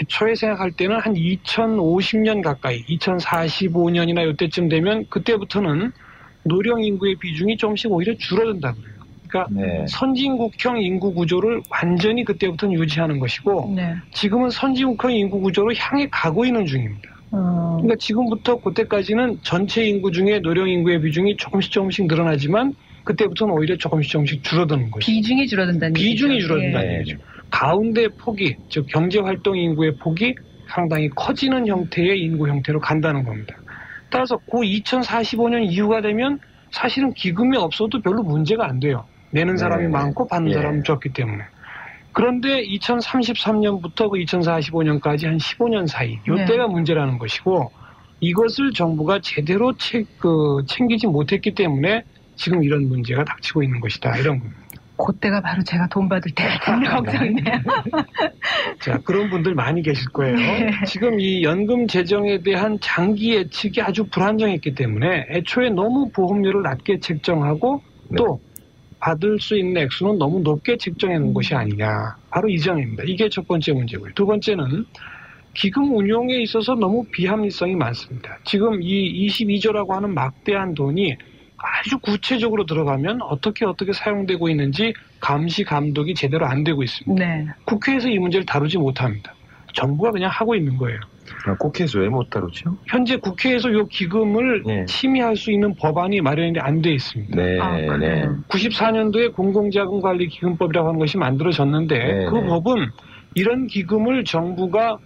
[0.00, 5.92] 애초에 생각할 때는 한 2050년 가까이 2045년이나 이때쯤 되면 그때부터는
[6.44, 8.92] 노령 인구의 비중이 조금씩 오히려 줄어든다고 그래요.
[9.28, 9.84] 그러니까 네.
[9.88, 13.94] 선진국형 인구 구조를 완전히 그때부터는 유지하는 것이고 네.
[14.12, 17.10] 지금은 선진국형 인구 구조로 향해 가고 있는 중입니다.
[17.30, 22.74] 어, 그러니까 지금부터 그때까지는 전체 인구 중에 노령 인구의 비중이 조금씩 조금씩 늘어나지만
[23.04, 25.10] 그때부터는 오히려 조금씩 조금씩 줄어드는 것이죠.
[25.10, 26.48] 비중이 줄어든다는 비중이 얘기죠.
[26.48, 26.98] 줄어든다는 예.
[26.98, 27.18] 얘기죠.
[27.52, 30.34] 가운데 폭이, 즉 경제활동 인구의 폭이
[30.68, 33.54] 상당히 커지는 형태의 인구 형태로 간다는 겁니다.
[34.10, 39.04] 따라서 그 2045년 이후가 되면 사실은 기금이 없어도 별로 문제가 안 돼요.
[39.30, 39.88] 내는 네, 사람이 네.
[39.88, 40.54] 많고 받는 예.
[40.54, 41.44] 사람이 적기 때문에.
[42.12, 46.42] 그런데 2033년부터 그 2045년까지 한 15년 사이, 네.
[46.42, 47.70] 이때가 문제라는 것이고
[48.20, 52.02] 이것을 정부가 제대로 채, 그, 챙기지 못했기 때문에
[52.36, 54.16] 지금 이런 문제가 닥치고 있는 것이다.
[54.16, 54.61] 이런 겁니다.
[55.04, 57.54] 그때가 바로 제가 돈 받을 때 같은 걱정이네요.
[58.80, 60.36] 자, 그런 분들 많이 계실 거예요.
[60.36, 60.70] 네.
[60.86, 67.82] 지금 이 연금 재정에 대한 장기 예측이 아주 불안정했기 때문에 애초에 너무 보험료를 낮게 책정하고
[68.08, 68.16] 네.
[68.16, 68.40] 또
[69.00, 72.16] 받을 수 있는 액수는 너무 높게 책정해 놓은 것이 아니냐.
[72.30, 73.02] 바로 이 점입니다.
[73.06, 74.12] 이게 첫 번째 문제고요.
[74.14, 74.86] 두 번째는
[75.54, 78.38] 기금 운용에 있어서 너무 비합리성이 많습니다.
[78.44, 81.16] 지금 이 22조라고 하는 막대한 돈이
[81.62, 87.24] 아주 구체적으로 들어가면 어떻게 어떻게 사용되고 있는지 감시 감독이 제대로 안 되고 있습니다.
[87.24, 87.46] 네.
[87.64, 89.32] 국회에서 이 문제를 다루지 못합니다.
[89.72, 90.98] 정부가 그냥 하고 있는 거예요.
[91.46, 92.76] 아, 국회에서 왜 못 다루죠?
[92.86, 94.84] 현재 국회에서 이 기금을 예.
[94.86, 97.36] 침해할 수 있는 법안이 마련이 안 돼 있습니다.
[97.36, 97.86] 네, 아, 네.
[97.86, 98.36] 그래요.
[98.48, 102.46] 94년도에 공공자금관리기금법이라고 하는 것이 만들어졌는데 네, 그 네.
[102.46, 102.90] 법은
[103.34, 104.98] 이런 기금을 정부가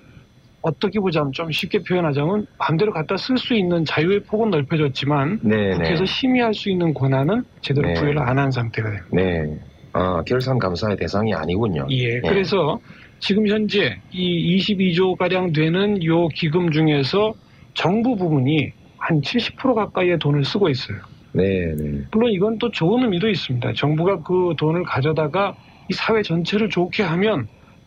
[0.63, 6.05] 어떻게 보자면 좀 쉽게 표현하자면 마음대로 갖다 쓸 수 있는 자유의 폭은 넓혀졌지만 네, 국회에서
[6.05, 6.07] 네.
[6.07, 7.95] 심의할 수 있는 권한은 제대로 네.
[7.95, 9.01] 부여를 안 한 상태가 돼요.
[9.13, 9.59] 네.
[9.93, 11.87] 아, 결산 감사의 대상이 아니군요.
[11.91, 12.29] 예, 네.
[12.29, 12.79] 그래서
[13.19, 17.33] 지금 현재 이 22조 가량 되는 요 기금 중에서
[17.75, 20.99] 정부 부분이 한 70% 가까이의 돈을 쓰고 있어요.
[21.33, 22.01] 네, 네.
[22.13, 23.73] 물론 이건 또 좋은 의미도 있습니다.
[23.75, 25.55] 정부가 그 돈을 가져다가
[25.89, 27.47] 이 사회 전체를 좋게 하면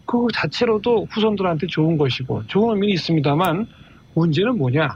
[0.09, 3.67] 그 자체로도 후손들한테 좋은 것이고 좋은 의미는 있습니다만
[4.15, 4.95] 문제는 뭐냐?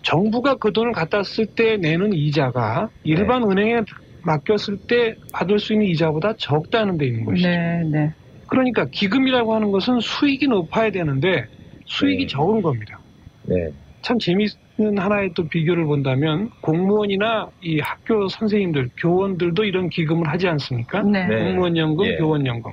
[0.00, 3.82] 정부가 그 돈을 갖다 쓸 때 내는 이자가 일반 은행에
[4.22, 7.48] 맡겼을 때 받을 수 있는 이자보다 적다는 데 있는 것이죠.
[7.48, 8.12] 네, 네.
[8.46, 11.44] 그러니까 기금이라고 하는 것은 수익이 높아야 되는데
[11.84, 12.26] 수익이 네.
[12.26, 12.98] 적은 겁니다.
[13.42, 13.68] 네.
[14.00, 21.02] 참 재미있는 하나의 또 비교를 본다면 공무원이나 이 학교 선생님들, 교원들도 이런 기금을 하지 않습니까?
[21.02, 21.26] 네.
[21.26, 21.44] 네.
[21.44, 22.16] 공무원 연금, 예.
[22.16, 22.72] 교원 연금.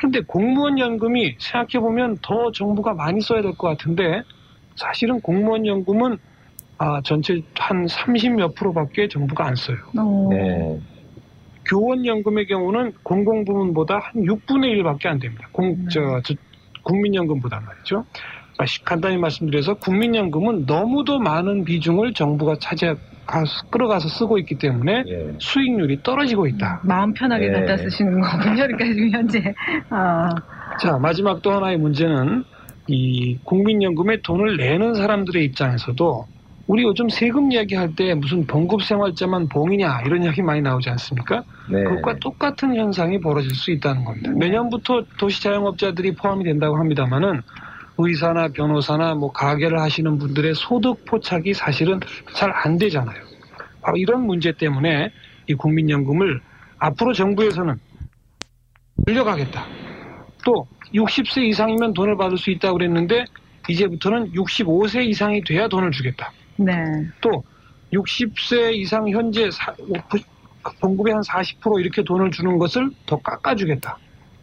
[0.00, 4.22] 그런데 공무원 연금이 생각해 보면 더 정부가 많이 써야 될 것 같은데
[4.76, 6.16] 사실은 공무원 연금은
[6.78, 9.76] 아, 전체 한 30몇 프로밖에 정부가 안 써요.
[9.98, 10.80] 어, 네.
[11.68, 15.46] 교원 연금의 경우는 공공 부문보다 한 6분의 1밖에 안 됩니다.
[15.52, 15.84] 공, 네.
[15.92, 16.34] 저, 저,
[16.82, 18.06] 국민연금보다 말이죠.
[18.56, 23.09] 아, 시- 간단히 말씀드려서 국민연금은 너무도 많은 비중을 정부가 차지해 가서
[23.70, 25.34] 끌어가서 쓰고 있기 때문에 예.
[25.38, 26.80] 수익률이 떨어지고 있다.
[26.84, 27.60] 마음 편하게 네.
[27.60, 28.54] 갖다 쓰시는 거군요.
[28.54, 29.54] 그러니까 지금 현재.
[29.90, 30.28] 아,
[30.80, 32.44] 자 마지막 또 하나의 문제는
[32.86, 36.26] 이 국민연금에 돈을 내는 사람들의 입장에서도
[36.66, 41.42] 우리 요즘 세금 이야기할 때 무슨 봉급생활자만 봉이냐 이런 이야기 많이 나오지 않습니까?
[41.68, 41.82] 네.
[41.82, 44.30] 그것과 똑같은 현상이 벌어질 수 있다는 겁니다.
[44.36, 47.42] 내년부터 도시자영업자들이 포함이 된다고 합니다만은
[48.06, 52.00] 의사나 변호사나 뭐 가게를 하시는 분들의 소득 포착이 사실은
[52.34, 53.20] 잘 안 되잖아요.
[53.82, 55.10] 바로 이런 문제 때문에
[55.46, 56.40] 이 국민연금을
[56.78, 57.78] 앞으로 정부에서는
[59.06, 59.66] 늘려가겠다.
[60.44, 63.24] 또 60세 이상이면 돈을 받을 수 있다고 그랬는데
[63.68, 66.32] 이제부터는 65세 이상이 돼야 돈을 주겠다.
[66.56, 66.72] 네.
[67.20, 67.42] 또
[67.92, 69.74] 60세 이상 현재 사-
[70.80, 73.96] 봉급의 한 40% 이렇게 돈을 주는 것을 더 깎아주겠다.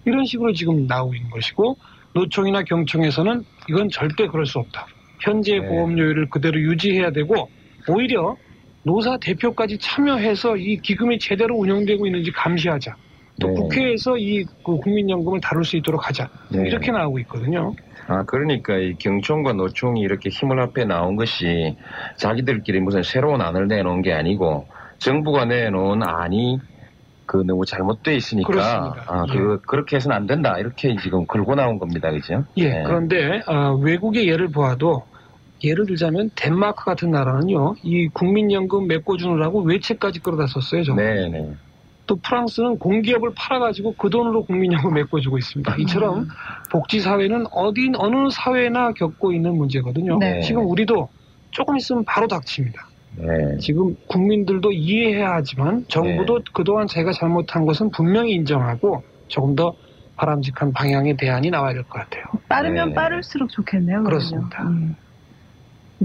[0.05, 1.77] 이런 식으로 지금 나오고 있는 것이고
[2.13, 4.87] 노총이나 경총에서는 이건 절대 그럴 수 없다.
[5.19, 5.67] 현재 네.
[5.67, 7.49] 보험료율을 그대로 유지해야 되고
[7.87, 8.35] 오히려
[8.83, 12.95] 노사 대표까지 참여해서 이 기금이 제대로 운영되고 있는지 감시하자.
[13.39, 13.53] 또 네.
[13.53, 16.29] 국회에서 이 그 국민연금을 다룰 수 있도록 하자.
[16.49, 16.67] 네.
[16.67, 17.73] 이렇게 나오고 있거든요.
[18.07, 21.75] 아, 그러니까 이 경총과 노총이 이렇게 힘을 합해 나온 것이
[22.15, 24.67] 자기들끼리 무슨 새로운 안을 내놓은 게 아니고
[24.97, 26.59] 정부가 내놓은 안이
[27.27, 29.03] 그 너무 잘못돼 있으니까 그렇습니다.
[29.05, 30.57] 아, 그 그렇게 해서는 안 된다.
[30.57, 32.09] 이렇게 지금 걸고 나온 겁니다.
[32.09, 32.45] 그죠?
[32.55, 32.83] 예, 네.
[32.83, 35.03] 그런데 어, 외국의 예를 보아도
[35.63, 40.83] 예를 들자면 덴마크 같은 나라는요, 이 국민연금 메꿔주느라고 외채까지 끌어다 썼어요.
[40.83, 41.15] 정말.
[41.15, 41.53] 네, 네.
[42.05, 45.75] 또 프랑스는 공기업을 팔아가지고 그 돈으로 국민연금 메꿔주고 있습니다.
[45.79, 46.29] 이처럼
[46.71, 50.17] 복지사회는 어디 어느 사회나 겪고 있는 문제거든요.
[50.19, 50.39] 네.
[50.39, 51.09] 지금 우리도
[51.51, 52.87] 조금 있으면 바로 닥칩니다.
[53.17, 53.57] 네.
[53.59, 59.75] 지금 국민들도 이해해야 하지만 정부도 그동안 자기가 잘못한 것은 분명히 인정하고 조금 더
[60.15, 62.23] 바람직한 방향의 대안이 나와야 될 것 같아요.
[62.49, 62.95] 빠르면 네.
[62.95, 64.03] 빠를수록 좋겠네요.
[64.03, 64.63] 그렇습니다.
[64.63, 64.95] 음.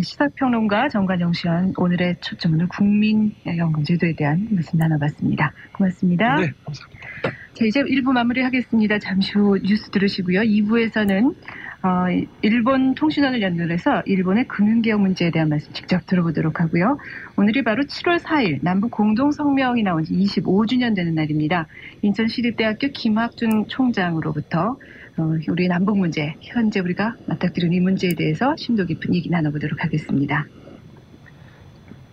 [0.01, 5.53] 시사평론가 정관영 씨와 오늘의 초점은 국민 연금 제도에 대한 말씀 나눠봤습니다.
[5.73, 6.37] 고맙습니다.
[6.37, 7.31] 네, 감사합니다.
[7.53, 8.99] 자, 이제 1부 마무리하겠습니다.
[9.01, 10.41] 잠시 후 뉴스 들으시고요.
[10.41, 11.35] 2부에서는
[11.85, 12.07] 어,
[12.43, 16.99] 일본 통신원을 연결해서 일본의 금융개혁 문제에 대한 말씀 직접 들어보도록 하고요.
[17.37, 21.67] 오늘이 바로 7월 4일 남북 공동성명이 나온 지 25주년 되는 날입니다.
[22.03, 24.77] 인천시립대학교 김학준 총장으로부터
[25.17, 30.47] 어, 우리 남북 문제, 현재 우리가 맞닥뜨리는 이 문제에 대해서 심도 깊은 얘기 나눠보도록 하겠습니다.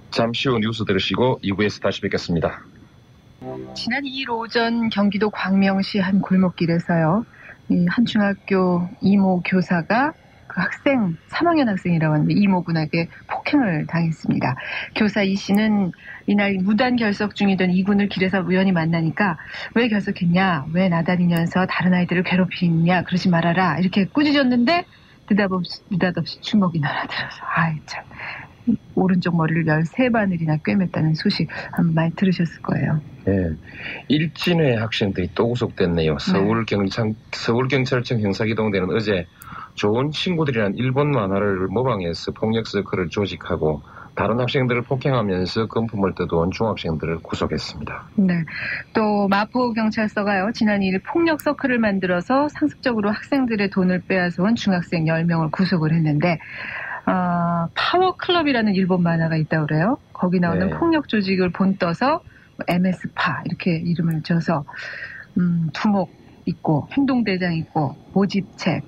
[0.10, 2.64] 잠시 후 뉴스 들으시고 2부에서 다시 뵙겠습니다.
[3.76, 7.26] 지난 2일 오전 경기도 광명시 한 골목길에서요.
[7.70, 10.14] 이 한 중학교 이모 교사가
[10.48, 14.56] 그 학생 3학년 학생이라고 하는데 이모군에게 폭행을 당했습니다.
[14.96, 15.92] 교사 이 씨는
[16.26, 19.38] 이날 무단 결석 중이던 이군을 길에서 우연히 만나니까
[19.76, 24.86] 왜 결석했냐, 왜 나다니면서 다른 아이들을 괴롭히냐, 그러지 말아라 이렇게 꾸짖었는데
[25.30, 28.04] 느닷없이, 느닷없이 주먹이 날아들어서 아이 참
[29.00, 33.02] 오른쪽 머리를 13바늘이나 꿰맸다는 소식 한번 많이 들으셨을 거예요.
[33.28, 33.52] 예.
[34.08, 36.18] 일진회 학생들이 또 구속됐네요.
[36.20, 39.28] 서울 경찰, 서울경찰청 형사기동대는 어제
[39.76, 43.82] 좋은 친구들이란 일본 만화를 모방해서 폭력 서클을 조직하고
[44.16, 48.04] 다른 학생들을 폭행하면서 금품을 뜯어온 중학생들을 구속했습니다.
[48.16, 48.44] 네.
[48.94, 56.40] 또 마포경찰서가요, 지난 2일 폭력 서클을 만들어서 상습적으로 학생들의 돈을 빼앗아온 중학생 10명을 구속을 했는데,
[57.10, 59.98] 어, 파워 클럽이라는 일본 만화가 있다고 그래요.
[60.14, 60.78] 거기 나오는 네.
[60.78, 62.22] 폭력 조직을 본떠서
[62.68, 64.66] MS파 이렇게 이름을 줘서
[65.38, 66.12] 음, 두목
[66.46, 68.84] 있고 행동대장 있고 모집책,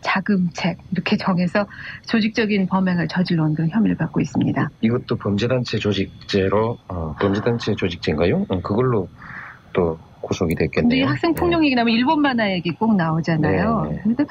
[0.00, 1.66] 자금책 이렇게 정해서
[2.08, 4.70] 조직적인 범행을 저질러온 그런 혐의를 받고 있습니다.
[4.80, 8.46] 이것도 범죄단체 조직죄로, 어, 범죄단체 조직죄인가요?
[8.48, 9.08] 어, 그걸로
[9.72, 11.00] 또 구속이 근데 됐겠네요.
[11.00, 13.82] 이 학생 폭력 얘기 나오면 일본 만화 얘기 꼭 나오잖아요.
[13.82, 14.00] 네, 네.
[14.02, 14.24] 근데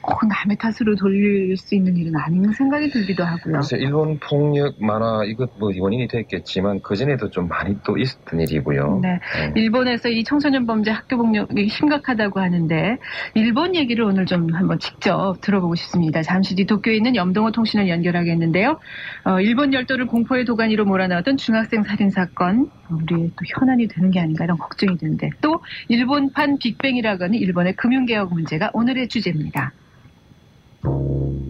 [0.00, 3.54] 꼭 남의 탓으로 돌릴 수 있는 일은 아닌 생각이 들기도 하고요.
[3.54, 9.00] 그래서 일본 폭력 만화 이것 뭐 원인이 됐겠지만 그 전에도 좀 많이 또 있었던 일이고요.
[9.02, 9.18] 네.
[9.36, 9.52] 네.
[9.56, 12.98] 일본에서 이 청소년 범죄 학교 폭력이 심각하다고 하는데
[13.34, 16.22] 일본 얘기를 오늘 좀 한번 직접 들어보고 싶습니다.
[16.22, 18.78] 잠시 뒤 도쿄에 있는 염동호 통신을 연결하겠는데요.
[19.24, 24.44] 어, 일본 열도를 공포의 도가니로 몰아넣었던 중학생 살인 사건 우리의 또 현안이 되는 게 아닌가
[24.44, 29.72] 이런 걱정이 드는데 또 일본판 빅뱅이라고 하는 일본의 금융개혁 문제가 오늘의 주제입니다.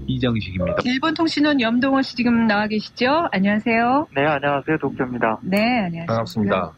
[0.06, 0.78] 이정식입니다.
[0.84, 3.28] 일본 통신원 염동호 씨 지금 나와 계시죠?
[3.32, 4.08] 안녕하세요.
[4.14, 4.78] 네, 안녕하세요.
[4.78, 5.38] 독조입니다.
[5.42, 6.06] 네, 안녕하세요.
[6.06, 6.72] 반갑습니다.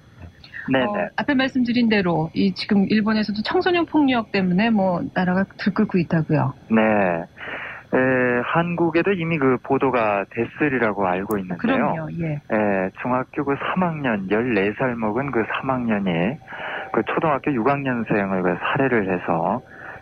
[0.71, 1.09] 네, 어, 네.
[1.17, 6.55] 앞에 말씀드린 대로 이 지금 일본에서도 청소년 폭력 때문에 뭐 나라가 들끓고 있다고요.
[6.71, 6.83] 네.
[7.95, 11.59] 에, 한국에도 이미 그 보도가 됐으리라고 알고 있는데요.
[11.59, 12.09] 그럼요.
[12.21, 12.33] 예.
[12.35, 16.39] 에, 중학교 그 3학년, 14살 먹은 그 3학년이
[16.93, 19.61] 그 초등학교 6학년생을 그 살해를 해서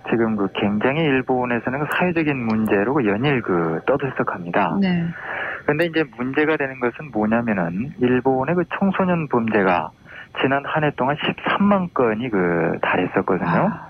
[0.09, 4.79] 지금 그 굉장히 일본에서는 그 사회적인 문제로 그 연일 그 떠들썩합니다.
[4.81, 5.05] 네.
[5.67, 9.91] 근데 이제 문제가 되는 것은 뭐냐면은 일본의 그 청소년 범죄가
[10.41, 13.49] 지난 한 해 동안 13만 건이 그 달했었거든요.
[13.49, 13.89] 아,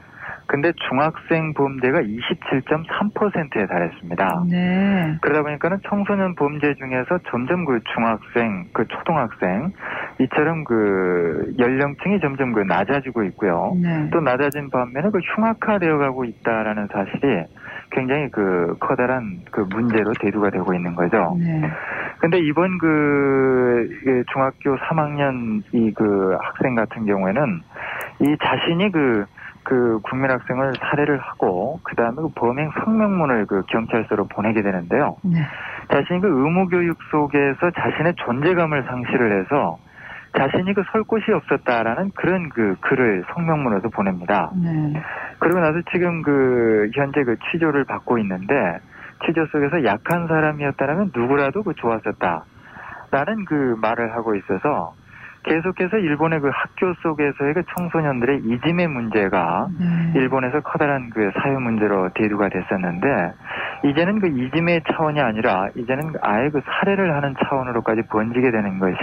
[0.51, 4.45] 근데 중학생 범죄가 27.3%에 달했습니다.
[4.51, 5.17] 네.
[5.21, 9.73] 그러다 보니까는 청소년 범죄 중에서 점점 그 중학생, 그 초등학생
[10.19, 13.77] 이처럼 그 연령층이 점점 그 낮아지고 있고요.
[13.81, 14.11] 네.
[14.13, 17.45] 또 낮아진 반면에 그 흉악화되어 가고 있다라는 사실이
[17.93, 21.37] 굉장히 그 커다란 그 문제로 대두가 되고 있는 거죠.
[21.39, 21.63] 네.
[22.19, 27.61] 근데 이번 그 이게 중학교 3학년 이 그 학생 같은 경우에는
[28.21, 29.27] 이 자신이 그,
[29.63, 35.17] 그 국민학생을 살해를 하고 그 다음에 그 범행 성명문을 그 경찰서로 보내게 되는데요.
[35.23, 35.41] 네.
[35.93, 39.79] 자신이 그 의무 교육 속에서 자신의 존재감을 상실을 해서
[40.37, 44.51] 자신이 그 설 곳이 없었다라는 그런 그 글을 성명문으로 보냅니다.
[44.55, 45.03] 네.
[45.39, 48.79] 그러고 나서 지금 그 현재 그 취조를 받고 있는데
[49.27, 52.45] 취조 속에서 약한 사람이었다면 누구라도 그 좋았었다.
[53.11, 54.95] 라는 그 말을 하고 있어서
[55.43, 60.19] 계속해서 일본의 그 학교 속에서의 그 청소년들의 이짐의 문제가 네.
[60.21, 63.33] 일본에서 커다란 그 사회 문제로 대두가 됐었는데
[63.85, 68.97] 이제는 그 이짐의 차원이 아니라 이제는 아예 그 살해를 하는 차원으로까지 번지게 되는 것이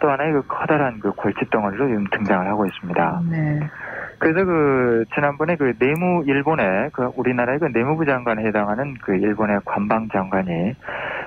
[0.00, 3.20] 또 하나의 그 커다란 그 골칫덩어리로 지금 등장을 하고 있습니다.
[3.28, 3.60] 네.
[4.20, 10.08] 그래서 그 지난번에 그 내무 일본의 그 우리나라의 그 내무부 장관에 해당하는 그 일본의 관방
[10.10, 10.74] 장관이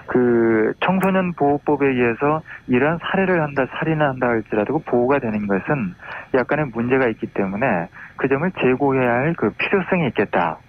[0.05, 5.95] 그 청소년 보호법에 의해서 이러한 살해를 한다, 살인을 한다 할지라도 그 보호가 되는 것은
[6.35, 10.59] 약간의 문제가 있기 때문에 그 점을 제고해야 할 그 필요성이 있겠다.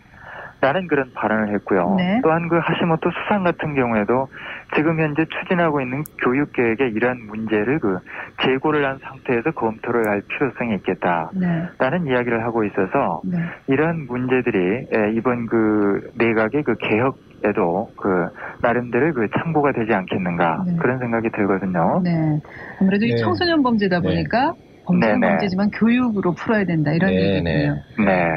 [0.65, 1.95] 라는 그런 발언을 했고요.
[1.99, 2.21] 네.
[2.23, 4.29] 또한 그 하시모토 수상 같은 경우에도
[4.75, 7.99] 지금 현재 추진하고 있는 교육 계획에 이러한 문제를 그
[8.43, 11.31] 재고를 한 상태에서 검토를 할 필요성이 있겠다.
[11.35, 11.69] 네.
[11.77, 13.37] 라는 이야기를 하고 있어서 네.
[13.67, 18.29] 이러한 문제들이 에, 이번 그 내각의 그 개혁 에도 그
[18.63, 20.77] 나름대로 그 참고가 되지 않겠는가 네.
[20.81, 22.01] 그런 생각이 들거든요.
[22.03, 22.41] 네.
[22.81, 23.17] 아무래도 이 네.
[23.17, 24.09] 청소년 범죄다 네.
[24.09, 25.33] 보니까 범죄는 네네.
[25.33, 27.83] 범죄지만 교육으로 풀어야 된다 이런 네, 얘기군요.
[27.99, 28.29] 네,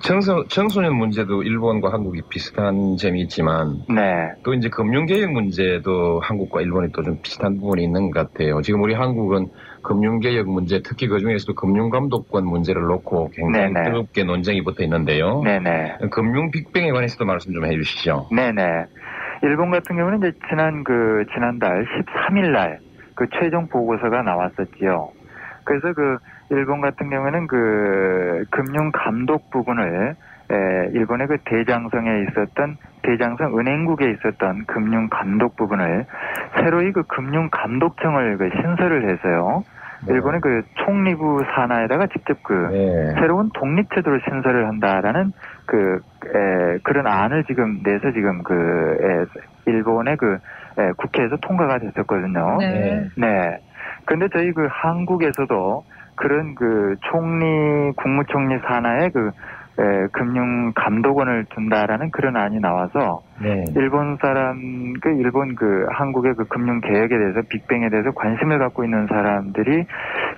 [0.00, 6.90] 청소, 청소년 문제도 일본과 한국이 비슷한 점이 있지만 네, 또 이제 금융개혁 문제도 한국과 일본이
[6.92, 8.62] 또 좀 비슷한 부분이 있는 것 같아요.
[8.62, 9.48] 지금 우리 한국은
[9.82, 13.84] 금융개혁 문제, 특히 그 중에서도 금융감독권 문제를 놓고 굉장히 네네.
[13.90, 15.42] 뜨겁게 논쟁이 붙어 있는데요.
[15.42, 15.96] 네, 네.
[16.12, 18.28] 금융 빅뱅에 관해서도 말씀 좀 해주시죠.
[18.30, 18.62] 네네.
[19.42, 22.78] 일본 같은 경우는 이제 지난 그 지난달 13일 날
[23.14, 25.10] 그 최종 보고서가 나왔었지요.
[25.64, 26.18] 그래서 그
[26.50, 30.14] 일본 같은 경우에는 그 금융 감독 부분을
[30.50, 36.04] 에, 일본의 그 대장성에 있었던 대장성 은행국에 있었던 금융 감독 부분을
[36.56, 39.64] 새로이 그 금융 감독청을 그 신설을 해서요.
[40.08, 43.14] 일본의 그 총리부 산하에다가 직접 그 네.
[43.20, 45.32] 새로운 독립제도를 신설을 한다라는
[45.66, 48.52] 그 에, 그런 안을 지금 내서 지금 그
[49.00, 50.38] 에, 일본의 그
[50.78, 52.56] 에, 국회에서 통과가 됐었거든요.
[52.58, 53.08] 네.
[53.16, 53.58] 네.
[54.04, 55.84] 근데 저희 그 한국에서도
[56.14, 59.30] 그런 그 총리 국무총리 산하에 그
[59.78, 63.64] 에, 금융 감독원을 둔다라는 그런 안이 나와서 네.
[63.76, 69.06] 일본 사람 그 일본 그 한국의 그 금융 개혁에 대해서 빅뱅에 대해서 관심을 갖고 있는
[69.06, 69.84] 사람들이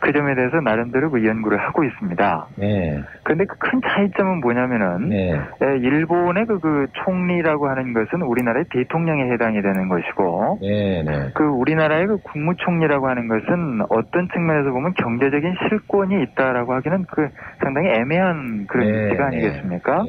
[0.00, 2.46] 그 점에 대해서 나름대로 그 연구를 하고 있습니다.
[2.56, 3.02] 네.
[3.24, 5.32] 근데 그 큰 차이점은 뭐냐면은 네.
[5.32, 11.02] 에, 일본의 그, 그 총리라고 하는 것은 우리나라의 대통령에 해당이 되는 것이고 네.
[11.02, 11.30] 네.
[11.34, 17.28] 그 우리나라의 그 국무총리라고 하는 것은 어떤 측면에서 보면 경제적인 실권이 있다라고 하기는 그
[17.62, 19.36] 상당히 애매한 그런 네, 위치가 네.
[19.36, 20.04] 아니겠습니까?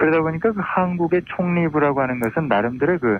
[0.00, 0.06] 네.
[0.06, 3.18] 그러다 보니까 그 한국의 총리부라고 하는 것은 나름대로 그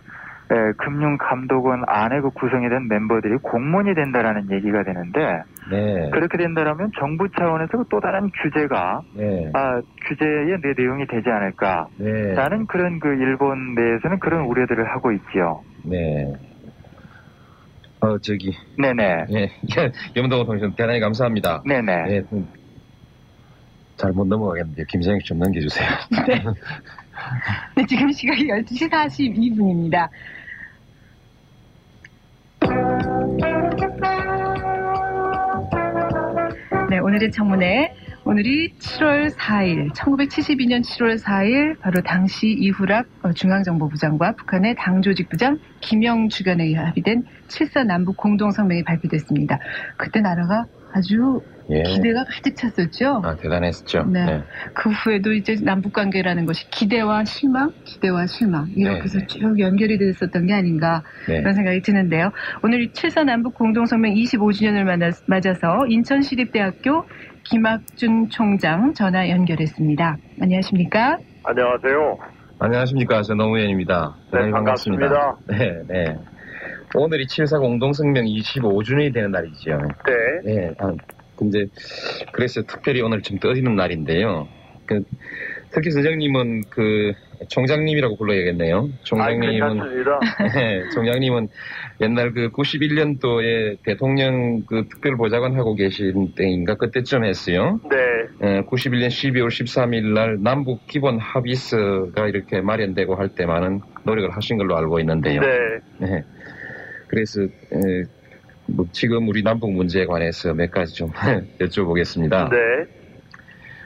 [0.52, 6.10] 에, 금융감독원 안에 그 구성이 된 멤버들이 공무원이 된다라는 얘기가 되는데 네.
[6.10, 9.50] 그렇게 된다라면 정부 차원에서 그또 다른 규제가 네.
[9.54, 12.34] 아, 규제의 내 내용이 되지 않을까 네.
[12.34, 15.60] 라는 그런 그 일본 내에서는 그런 우려들을 하고 있지요.
[15.84, 16.32] 네.
[18.00, 19.26] 어, 저기, 네네.
[19.30, 19.50] 예,
[20.16, 21.62] 염동호 통신 대단히 감사합니다.
[21.66, 21.92] 네네.
[22.08, 22.48] 예, 음,
[24.00, 25.88] 잘못 넘어가겠는데 김정희 좀 넘겨주세요.
[27.76, 30.08] 네, 지금 시각이 12시 42분입니다.
[36.88, 37.94] 네, 오늘의 청문회.
[38.22, 45.58] 오늘이 7월 4일, 1972년 7월 4일, 바로 당시 이후락 어, 중앙정보부 장과 북한의 당조직부 장
[45.80, 49.58] 김영 주 간에 합의된 7사 남북 공동성명이 발표됐습니다.
[49.96, 51.82] 그때 나라가 아주 예.
[51.82, 53.22] 기대가 가득 찼었죠.
[53.24, 54.04] 아, 대단했었죠.
[54.04, 54.24] 네.
[54.24, 54.42] 네.
[54.74, 59.02] 그 후에도 이제 남북 관계라는 것이 기대와 실망, 기대와 실망 이렇게 네.
[59.04, 61.40] 해서 쭉 연결이 됐었던 게 아닌가 네.
[61.40, 62.30] 그런 생각이 드는데요.
[62.62, 64.84] 오늘 7사 남북 공동성명 25주년을
[65.26, 67.04] 맞아서 인천시립대학교
[67.44, 70.16] 김학준 총장 전화 연결했습니다.
[70.40, 71.18] 안녕하십니까?
[71.44, 72.18] 안녕하세요.
[72.58, 73.22] 안녕하십니까.
[73.22, 74.16] 저 노무현입니다.
[74.24, 75.36] 네, 대단히 반갑습니다.
[75.48, 76.16] 네, 네.
[76.94, 79.70] 오늘이 7사 공동성명 25주년이 되는 날이죠.
[80.44, 80.54] 네.
[80.54, 80.74] 네.
[81.40, 81.64] 아, 근데,
[82.32, 84.46] 그래서 특별히 오늘 좀 떠지는 날인데요.
[84.86, 85.02] 그,
[85.70, 87.12] 특히 선생님은 그,
[87.48, 88.90] 총장님이라고 불러야겠네요.
[88.92, 89.78] 아, 총장님은.
[90.54, 91.48] 네, 총장님은
[92.02, 97.80] 옛날 그 91년도에 대통령 그 특별보좌관 하고 계신 때인가 그때쯤 했어요.
[97.88, 98.60] 네.
[98.62, 104.76] 91년 12월 13일 날 남북 기본 합의서가 이렇게 마련되고 할 때 많은 노력을 하신 걸로
[104.76, 105.40] 알고 있는데요.
[105.40, 105.48] 네.
[105.98, 106.22] 네.
[107.08, 108.19] 그래서 에, 뭐
[108.92, 111.10] 지금 우리 남북 문제에 관해서 몇 가지 좀
[111.60, 112.50] 여쭤보겠습니다.
[112.50, 112.56] 네.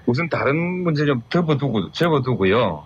[0.07, 2.85] 우선 다른 문제 좀 접어두고 접어두고요.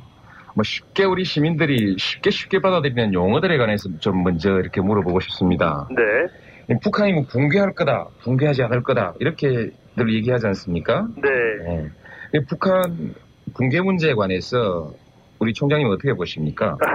[0.55, 5.89] 뭐 쉽게 우리 시민들이 쉽게 쉽게 받아들이는 용어들에 관해서 좀 먼저 이렇게 물어보고 싶습니다.
[5.91, 6.75] 네.
[6.83, 11.09] 북한이 뭐 붕괴할 거다, 붕괴하지 않을 거다 이렇게 늘 얘기하지 않습니까?
[11.17, 11.29] 네.
[12.33, 12.41] 네.
[12.49, 13.15] 북한
[13.55, 14.93] 붕괴 문제에 관해서
[15.39, 16.77] 우리 총장님 어떻게 보십니까?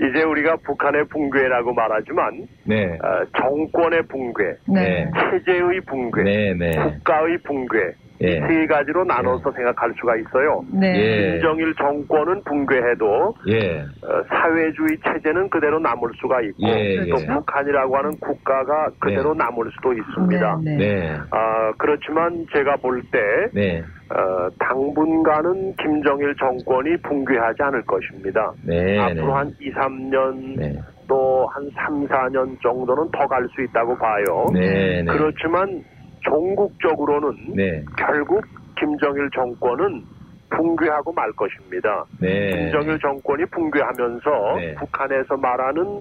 [0.00, 2.98] 이제 우리가 북한의 붕괴라고 말하지만 네.
[3.02, 5.10] 어, 정권의 붕괴, 네.
[5.30, 6.70] 체제의 붕괴, 네, 네.
[6.76, 8.40] 국가의 붕괴 이 예.
[8.40, 10.64] 세 가지로 나눠서 생각할 수가 있어요.
[10.72, 10.92] 네.
[10.96, 11.32] 예.
[11.32, 13.78] 김정일 정권은 붕괴해도 예.
[13.78, 17.26] 어, 사회주의 체제는 그대로 남을 수가 있고 예, 또 예.
[17.26, 20.60] 북한이라고 하는 국가가 그대로 남을 수도 있습니다.
[20.64, 21.00] 네, 네.
[21.00, 21.16] 네.
[21.30, 23.18] 아, 그렇지만 제가 볼때
[23.52, 23.84] 네.
[24.10, 28.52] 어, 당분간은 김정일 정권이 붕괴하지 않을 것입니다.
[28.64, 28.98] 네.
[28.98, 30.78] 앞으로 한 2, 3년 네.
[31.08, 34.46] 또한 3, 4년 정도는 더 갈 수 있다고 봐요.
[34.52, 35.02] 네.
[35.02, 35.04] 네.
[35.04, 35.82] 그렇지만
[36.20, 37.84] 종국적으로는 네.
[37.96, 38.44] 결국
[38.78, 40.02] 김정일 정권은
[40.50, 42.04] 붕괴하고 말 것입니다.
[42.20, 42.50] 네.
[42.50, 44.74] 김정일 정권이 붕괴하면서 네.
[44.74, 46.00] 북한에서 말하는 어,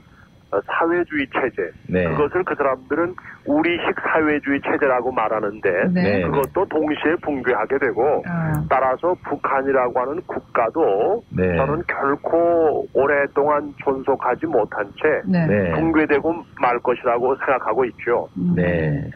[0.50, 2.06] 사회주의 체제 네.
[2.06, 6.02] 그것을 그 사람들은 우리식 사회주의 체제라고 말하는데 네.
[6.04, 6.22] 네.
[6.24, 11.56] 그것도 동시에 붕괴하게 되고 아, 따라서 북한이라고 하는 국가도 네.
[11.58, 15.46] 저는 결코 오랫동안 존속하지 못한 채 네.
[15.48, 15.72] 네.
[15.74, 18.30] 붕괴되고 말 것이라고 생각하고 있죠.
[18.38, 18.54] 음.
[18.56, 19.10] 네.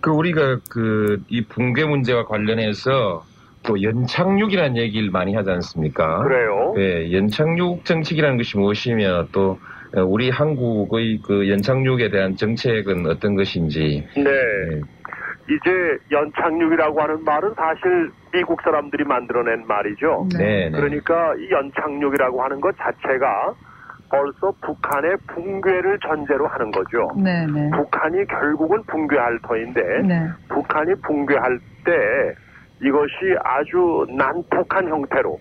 [0.00, 3.24] 그 우리가 그 이 붕괴 문제와 관련해서
[3.62, 6.22] 또 연착륙이라는 얘기를 많이 하지 않습니까?
[6.22, 6.72] 그래요.
[6.76, 9.58] 네, 연착륙 정책이라는 것이 무엇이며 또 어,
[9.96, 14.06] 우리 한국의 그 연착륙에 대한 정책은 어떤 것인지.
[14.16, 14.22] 네.
[14.22, 14.80] 네.
[15.50, 20.28] 이제 연착륙이라고 하는 말은 사실 미국 사람들이 만들어낸 말이죠.
[20.38, 20.68] 네.
[20.68, 20.70] 네.
[20.70, 23.54] 그러니까 이 연착륙이라고 하는 것 자체가
[24.10, 27.08] 벌써 북한의 붕괴를 전제로 하는 거죠.
[27.16, 27.70] 네, 네.
[27.70, 30.28] 북한이 결국은 붕괴할 터인데 네.
[30.48, 31.92] 북한이 붕괴할 때
[32.82, 35.38] 이것이 아주 난폭한 형태로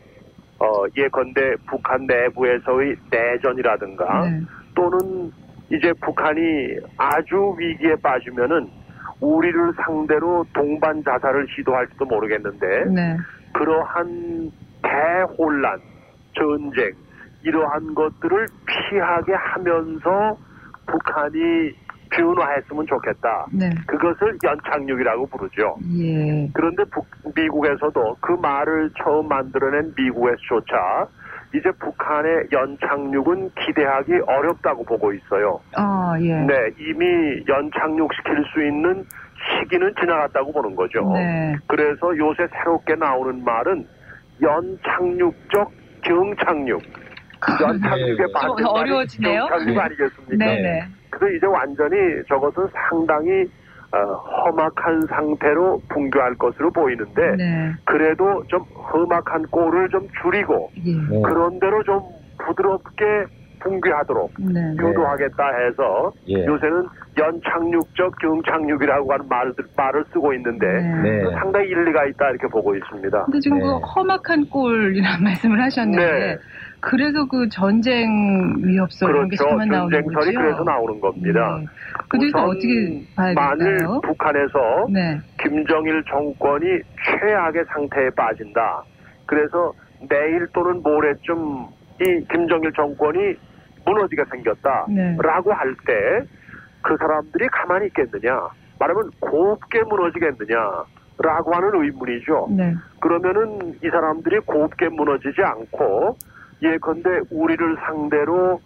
[0.59, 4.41] 어, 예컨대 북한 내부에서의 내전이라든가 네.
[4.75, 5.31] 또는
[5.71, 8.69] 이제 북한이 아주 위기에 빠지면은
[9.21, 13.17] 우리를 상대로 동반 자살을 시도할지도 모르겠는데 네.
[13.53, 14.51] 그러한
[14.81, 15.79] 대혼란,
[16.35, 16.91] 전쟁
[17.43, 20.37] 이러한 것들을 피하게 하면서
[20.85, 21.73] 북한이
[22.11, 23.45] 변화했으면 좋겠다.
[23.51, 23.69] 네.
[23.87, 25.75] 그것을 연착륙이라고 부르죠.
[25.99, 26.49] 예.
[26.53, 27.05] 그런데 북-
[27.35, 31.07] 미국에서도 그 말을 처음 만들어낸 미국에서조차
[31.55, 35.59] 이제 북한의 연착륙은 기대하기 어렵다고 보고 있어요.
[35.75, 36.33] 아, 예.
[36.41, 39.03] 네, 이미 연착륙시킬 수 있는
[39.61, 41.01] 시기는 지나갔다고 보는 거죠.
[41.13, 41.55] 네.
[41.67, 43.85] 그래서 요새 새롭게 나오는 말은
[44.41, 45.71] 연착륙적
[46.03, 46.81] 경착륙.
[47.61, 48.33] 연착륙에 네.
[48.33, 49.45] 반대 좀 어려워지네요.
[49.47, 49.81] 경착륙 네.
[49.81, 50.45] 아니겠습니까?
[50.45, 50.87] 네, 네.
[51.09, 51.95] 그래서 이제 완전히
[52.27, 53.49] 저것은 상당히
[53.91, 57.73] 어, 험악한 상태로 붕괴할 것으로 보이는데 네.
[57.85, 60.91] 그래도 좀 험악한 꼴을 좀 줄이고 예.
[60.93, 61.21] 네.
[61.23, 61.99] 그런 대로 좀
[62.37, 63.25] 부드럽게
[63.61, 64.75] 붕괴하도록 네.
[64.77, 66.45] 유도하겠다 해서 예.
[66.45, 66.87] 요새는
[67.17, 71.23] 연착륙적 경착륙이라고 하는 말을, 말을 쓰고 있는데 네.
[71.33, 73.25] 상당히 일리가 있다 이렇게 보고 있습니다.
[73.25, 73.63] 근데 지금 네.
[73.63, 76.37] 그 험악한 꼴이라는 말씀을 하셨는데 네.
[76.81, 79.35] 그래서 그 전쟁 게 그렇죠.
[79.35, 80.39] 처음에 나오는 전쟁설이 거죠.
[80.39, 81.57] 그래서 나오는 겁니다.
[81.59, 81.65] 네.
[82.07, 84.01] 그래서 어떻게 봐야 만일 될까요?
[84.01, 85.19] 북한에서 네.
[85.41, 86.65] 김정일 정권이
[87.05, 88.83] 최악의 상태에 빠진다.
[89.25, 89.73] 그래서
[90.09, 91.67] 내일 또는 모레쯤
[92.01, 93.35] 이 김정일 정권이
[93.85, 94.85] 무너지게 생겼다.
[94.89, 95.17] 네.
[95.21, 96.25] 라고 할때
[96.81, 98.49] 그 사람들이 가만히 있겠느냐.
[98.79, 100.55] 말하면 곱게 무너지겠느냐.
[101.21, 102.47] 라고 하는 의문이죠.
[102.51, 102.73] 네.
[103.01, 106.17] 그러면은 이 사람들이 곱게 무너지지 않고
[106.61, 108.59] 예컨대 우리를 상대로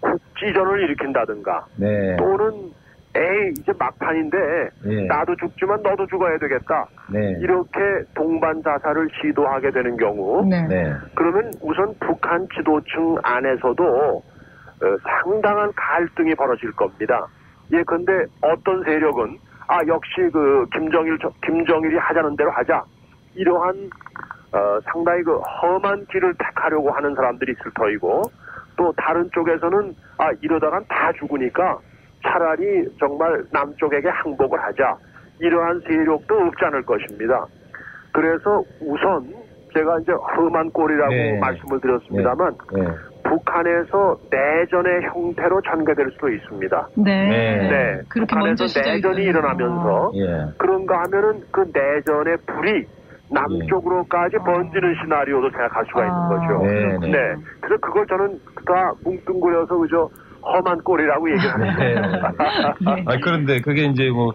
[0.00, 2.16] 국지전을 일으킨다든가 네.
[2.16, 2.70] 또는
[3.14, 4.36] 에이 이제 막판인데
[4.86, 5.02] 예.
[5.06, 7.34] 나도 죽지만 너도 죽어야 되겠다 네.
[7.40, 7.80] 이렇게
[8.14, 10.66] 동반 자살을 시도하게 되는 경우 네.
[10.68, 10.92] 네.
[11.14, 14.22] 그러면 우선 북한 지도층 안에서도
[14.82, 17.26] 어, 상당한 갈등이 벌어질 겁니다.
[17.72, 22.84] 예컨대 어떤 세력은 아 역시 그 김정일 저- 김정일이 하자는 대로 하자
[23.34, 23.88] 이러한
[24.52, 28.22] 어, 상당히 그 험한 길을 택하려고 하는 사람들이 있을 터이고
[28.76, 31.78] 또 다른 쪽에서는 아 이러다간 다 죽으니까
[32.22, 34.96] 차라리 정말 남쪽에게 항복을 하자
[35.40, 37.46] 이러한 세력도 없지 않을 것입니다.
[38.12, 39.32] 그래서 우선
[39.74, 41.38] 제가 이제 험한 꼴이라고 네.
[41.38, 42.86] 말씀을 드렸습니다만 네.
[43.24, 46.88] 북한에서 내전의 형태로 전개될 수도 있습니다.
[46.96, 47.28] 네.
[47.28, 47.68] 네.
[47.68, 49.30] 네, 그렇게 북한에서 먼저 시작이 내전이 되네요.
[49.30, 50.46] 일어나면서 예.
[50.56, 52.86] 그런가 하면은 그 내전의 불이
[53.30, 56.64] 남쪽으로까지 번지는 시나리오도 생각할 수가 있는 아, 거죠.
[56.64, 57.08] 네, 네.
[57.10, 57.42] 네.
[57.60, 60.08] 그래서 그걸 저는 다 뭉뚱그려서 그저
[60.42, 61.94] 험한 꼴이라고 얘기하는 네.
[61.94, 62.32] 겁니다.
[62.80, 63.04] 네.
[63.06, 64.32] 아, 그런데 그게 이제 뭐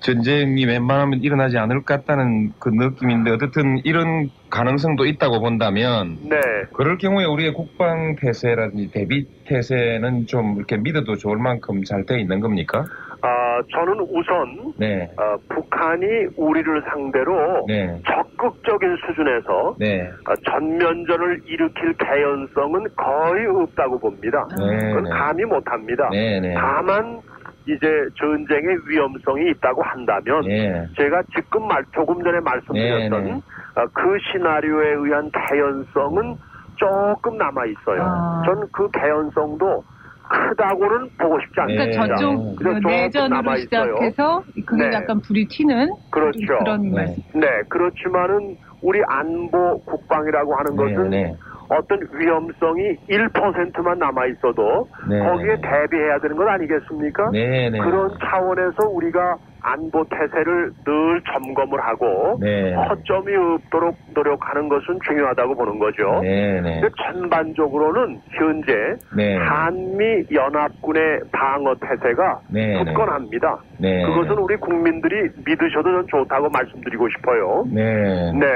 [0.00, 6.36] 전쟁이 웬만하면 일어나지 않을 것 같다는 그 느낌인데 어쨌든 이런 가능성도 있다고 본다면 네.
[6.72, 12.40] 그럴 경우에 우리의 국방 태세라든지 대비 태세는 좀 이렇게 믿어도 좋을 만큼 잘 돼 있는
[12.40, 12.84] 겁니까?
[13.22, 15.10] 아, 저는 우선 네.
[15.16, 17.98] 어, 북한이 우리를 상대로 네.
[18.06, 20.02] 적극적인 수준에서 네.
[20.28, 24.46] 어, 전면전을 일으킬 개연성은 거의 없다고 봅니다.
[24.58, 24.88] 네.
[24.88, 25.10] 그건 네.
[25.10, 26.08] 감히 못합니다.
[26.10, 26.38] 네.
[26.40, 26.52] 네.
[26.54, 27.18] 다만
[27.66, 27.86] 이제
[28.18, 30.86] 전쟁의 위험성이 있다고 한다면 네.
[30.96, 33.36] 제가 지금 말, 조금 전에 말씀드렸던 네, 네.
[33.76, 36.36] 어, 그 시나리오에 의한 개연성은
[36.76, 38.02] 조금 남아 있어요.
[38.02, 38.42] 아.
[38.44, 39.82] 전그 개연성도
[40.28, 41.74] 크다고는 보고 싶지 네.
[41.74, 42.16] 그러니까 않습니다.
[42.16, 43.94] 저쪽 그 조금 내전으로 남아있어요.
[43.94, 44.96] 시작해서 그게 네.
[44.96, 46.58] 약간 불이 튀는 그렇죠.
[46.58, 46.90] 그런 네.
[46.90, 47.40] 말씀.
[47.40, 50.76] 네, 그렇지만은 우리 안보 국방이라고 하는 네.
[50.76, 51.34] 것은 네.
[51.68, 55.18] 어떤 위험성이 1%만 남아 있어도 네.
[55.20, 57.30] 거기에 대비해야 되는 것 아니겠습니까?
[57.32, 57.70] 네.
[57.70, 57.78] 네.
[57.78, 62.74] 그런 차원에서 우리가 안보 태세를 늘 점검을 하고 네.
[62.74, 66.20] 허점이 없도록 노력하는 것은 중요하다고 보는 거죠.
[66.22, 66.80] 네, 네.
[66.80, 68.74] 근데 전반적으로는 현재
[69.16, 69.36] 네.
[69.38, 72.84] 한미 연합군의 방어 태세가 네, 네.
[72.84, 73.58] 굳건합니다.
[73.78, 74.04] 네.
[74.04, 77.64] 그것은 우리 국민들이 믿으셔도 전 좋다고 말씀드리고 싶어요.
[77.72, 78.32] 네.
[78.32, 78.46] 네,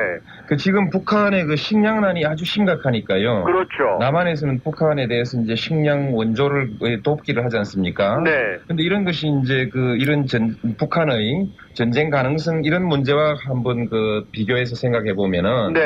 [0.46, 3.44] 그 지금 북한의 그 식량난이 아주 심각하니까요.
[3.44, 3.96] 그렇죠.
[3.98, 8.20] 남한에서는 북한에 대해서 이제 식량 원조를 돕기를 하지 않습니까?
[8.24, 13.88] 네, 근데 이런 것이 이제 그 이런 전, 북한 의 전쟁 가능성 이런 문제와 한번
[13.88, 15.80] 그 비교해서 생각해 보면은 네,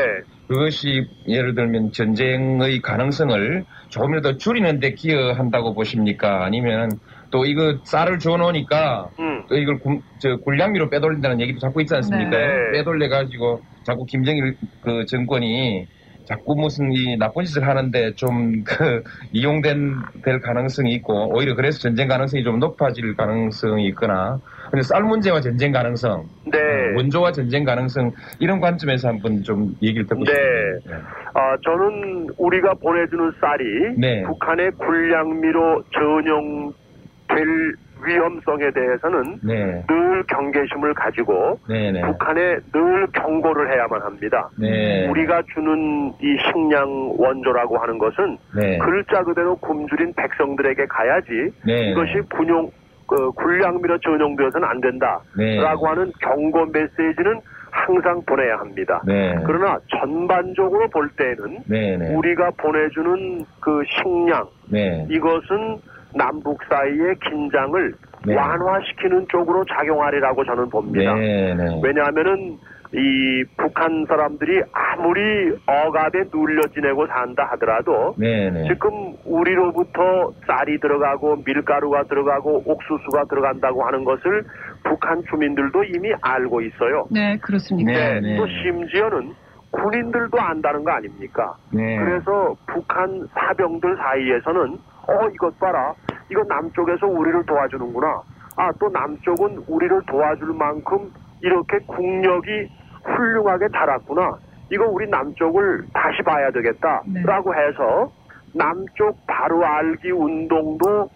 [0.49, 6.45] 그것이 예를 들면 전쟁의 가능성을 조금이라도 줄이는데 기여한다고 보십니까?
[6.45, 6.91] 아니면
[7.31, 11.95] 또 이거 쌀을 줘 놓으니까 음, 또 이걸 군, 저 군량미로 빼돌린다는 얘기도 자꾸 있지
[11.97, 12.31] 않습니까?
[12.31, 12.71] 네.
[12.73, 15.87] 빼돌려 가지고 자꾸 김정일 그 정권이
[16.33, 19.03] 자꾸 무슨 이 나쁜 짓을 하는데 좀 그
[19.33, 24.39] 이용된 될 가능성이 있고 오히려 그래서 전쟁 가능성이 좀 높아질 가능성이 있거나
[24.71, 26.59] 근데 쌀 문제와 전쟁 가능성 네.
[26.97, 30.33] 원조와 전쟁 가능성 이런 관점에서 한번 좀 얘기를 듣고 네.
[30.33, 31.09] 싶습니다.
[31.35, 34.23] 아, 저는 우리가 보내주는 쌀이 네.
[34.23, 37.75] 북한의 군량미로 전용될
[38.05, 39.85] 위험성에 대해서는 네.
[39.87, 41.93] 늘 경계심을 가지고 네.
[41.93, 42.01] 네.
[42.03, 44.49] 북한에 늘 경고를 해야만 합니다.
[44.59, 45.09] 네.
[45.09, 48.79] 우리가 주는 이 식량 원조라고 하는 것은 네.
[48.79, 51.91] 글자 그대로 굶주린 백성들에게 가야지 네.
[51.91, 52.71] 이것이 군용
[53.07, 55.65] 그 군량미로 전용되어서는 안 된다라고 네.
[55.67, 57.41] 하는 경고 메시지는
[57.73, 59.03] 항상 보내야 합니다.
[59.07, 59.35] 네.
[59.47, 61.97] 그러나 전반적으로 볼 때는 네.
[61.97, 62.15] 네.
[62.15, 65.07] 우리가 보내주는 그 식량 네.
[65.11, 65.81] 이것은
[66.15, 67.95] 남북 사이의 긴장을
[68.27, 68.35] 네.
[68.35, 71.15] 완화시키는 쪽으로 작용하리라고 저는 봅니다.
[71.15, 71.55] 네.
[71.55, 71.81] 네.
[71.83, 72.59] 왜냐하면은
[72.95, 78.51] 이 북한 사람들이 아무리 억압에 눌려 지내고 산다 하더라도 네.
[78.51, 78.69] 네.
[78.69, 84.45] 지금 우리로부터 쌀이 들어가고 밀가루가 들어가고 옥수수가 들어간다고 하는 것을
[84.85, 87.07] 북한 주민들도 이미 알고 있어요.
[87.11, 87.93] 네, 그렇습니까?
[87.93, 88.37] 네, 네.
[88.37, 89.33] 또 심지어는
[89.71, 91.55] 군인들도 안다는 거 아닙니까?
[91.73, 91.97] 네.
[91.97, 94.77] 그래서 북한 사병들 사이에서는
[95.09, 95.93] 어 이것 봐라
[96.31, 98.23] 이거 남쪽에서 우리를 도와주는구나
[98.57, 102.69] 아 또 남쪽은 우리를 도와줄 만큼 이렇게 국력이
[103.05, 104.37] 훌륭하게 자랐구나
[104.71, 108.11] 이거 우리 남쪽을 다시 봐야 되겠다라고 해서
[108.55, 111.09] 남쪽 바로 알기 운동도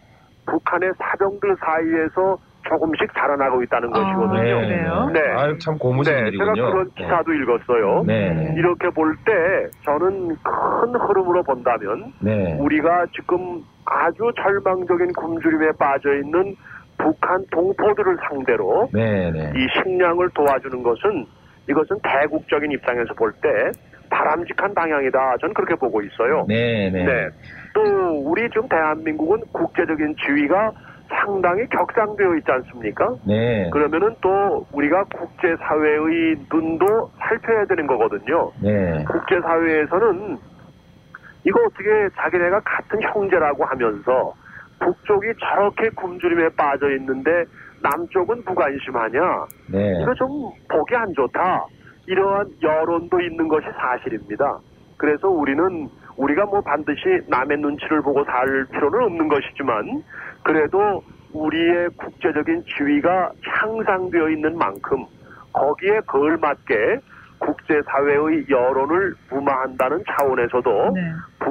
[0.47, 4.33] 북한의 사병들 사이에서 조금씩 자라나고 있다는 것이거든요.
[4.61, 4.67] 네.
[4.67, 5.11] 그래요?
[5.13, 5.21] 네.
[5.37, 6.55] 아유, 참 네, 고무적이군요.
[6.57, 8.03] 제가 그런 기사도 읽었어요.
[8.07, 8.55] 네.
[8.57, 9.33] 이렇게 볼 때
[9.85, 12.57] 저는 큰 흐름으로 본다면 네.
[12.59, 16.55] 우리가 지금 아주 절망적인 굶주림에 빠져 있는
[16.99, 19.31] 북한 동포들을 상대로 네.
[19.31, 19.53] 네.
[19.55, 21.27] 이 식량을 도와주는 것은
[21.69, 23.49] 이것은 대국적인 입장에서 볼 때
[24.09, 25.37] 바람직한 방향이다.
[25.41, 26.45] 저는 그렇게 보고 있어요.
[26.49, 26.91] 네.
[26.91, 27.05] 네.
[27.05, 27.29] 네.
[27.75, 27.83] 또
[28.25, 30.73] 우리 지금 대한민국은 국제적인 지위가
[31.09, 33.15] 상당히 격상되어 있지 않습니까?
[33.27, 33.69] 네.
[33.71, 38.51] 그러면은 또 우리가 국제사회의 눈도 살펴야 되는 거거든요.
[38.63, 39.05] 네.
[39.05, 40.39] 국제사회에서는
[41.47, 44.35] 이거 어떻게 자기네가 같은 형제라고 하면서
[44.81, 47.45] 북쪽이 저렇게 굶주림에 빠져 있는데
[47.83, 49.47] 남쪽은 무관심하냐?
[49.71, 50.03] 네.
[50.03, 50.29] 이거 좀
[50.69, 51.67] 보기 안 좋다.
[52.07, 54.59] 이러한 여론도 있는 것이 사실입니다.
[54.97, 60.03] 그래서 우리는 우리가 뭐 반드시 남의 눈치를 보고 살 필요는 없는 것이지만
[60.43, 65.05] 그래도 우리의 국제적인 지위가 향상되어 있는 만큼
[65.53, 67.01] 거기에 걸맞게
[67.39, 71.01] 국제사회의 여론을 무마한다는 차원에서도 네.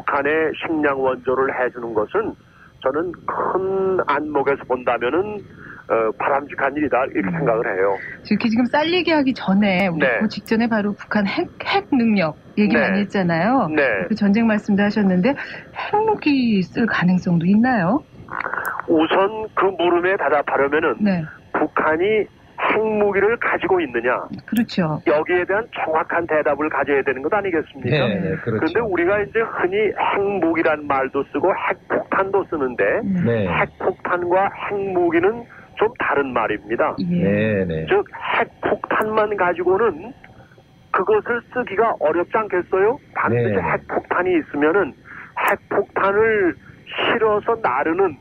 [0.06, 2.34] 북한의 식량 원조를 해주는 것은
[2.82, 5.40] 저는 큰 안목에서 본다면은
[5.88, 7.38] 어, 바람직한 일이다 이렇게 음.
[7.38, 7.96] 생각을 해요.
[8.30, 10.18] 이렇게 지금 쌀 얘기하기 전에 우리 네.
[10.20, 12.82] 그 직전에 바로 북한 핵, 핵 능력 얘기 네.
[12.82, 13.68] 많이 했잖아요.
[13.76, 13.84] 네.
[14.08, 15.36] 그 전쟁 말씀도 하셨는데
[15.76, 18.04] 핵무기 쓸 가능성도 있나요?
[18.88, 22.26] 우선 그 물음에 대답하려면은 네, 북한이
[22.74, 25.02] 핵무기를 가지고 있느냐 그렇죠.
[25.06, 28.08] 여기에 대한 정확한 대답을 가져야 되는 것 아니겠습니까?
[28.08, 28.60] 네, 네, 그렇죠.
[28.60, 29.78] 그런데 우리가 이제 흔히
[30.16, 33.48] 핵무기란 말도 쓰고 핵폭탄도 쓰는데 네.
[33.48, 35.44] 핵폭탄과 핵무기는
[35.78, 36.96] 좀 다른 말입니다.
[37.12, 37.24] 예.
[37.24, 37.86] 네, 네.
[37.90, 38.06] 즉
[38.40, 40.14] 핵폭탄만 가지고는
[40.92, 42.98] 그것을 쓰기가 어렵지 않겠어요?
[43.14, 43.62] 반드시 네.
[43.62, 44.94] 핵폭탄이 있으면은
[45.50, 46.56] 핵폭탄을
[46.88, 48.16] 실어서 나르는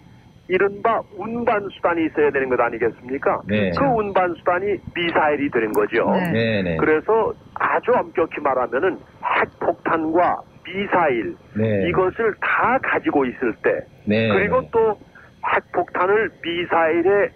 [0.49, 3.40] 이른바 운반 수단이 있어야 되는 것 아니겠습니까?
[3.49, 3.70] 네.
[3.78, 6.11] 그 운반 수단이 미사일이 되는 거죠.
[6.11, 6.32] 네.
[6.32, 6.76] 네, 네.
[6.76, 11.88] 그래서 아주 엄격히 말하면은 핵폭탄과 미사일 네.
[11.88, 14.28] 이것을 다 가지고 있을 때 네.
[14.28, 14.99] 그리고 또
[15.47, 17.30] 핵폭탄을 미사일에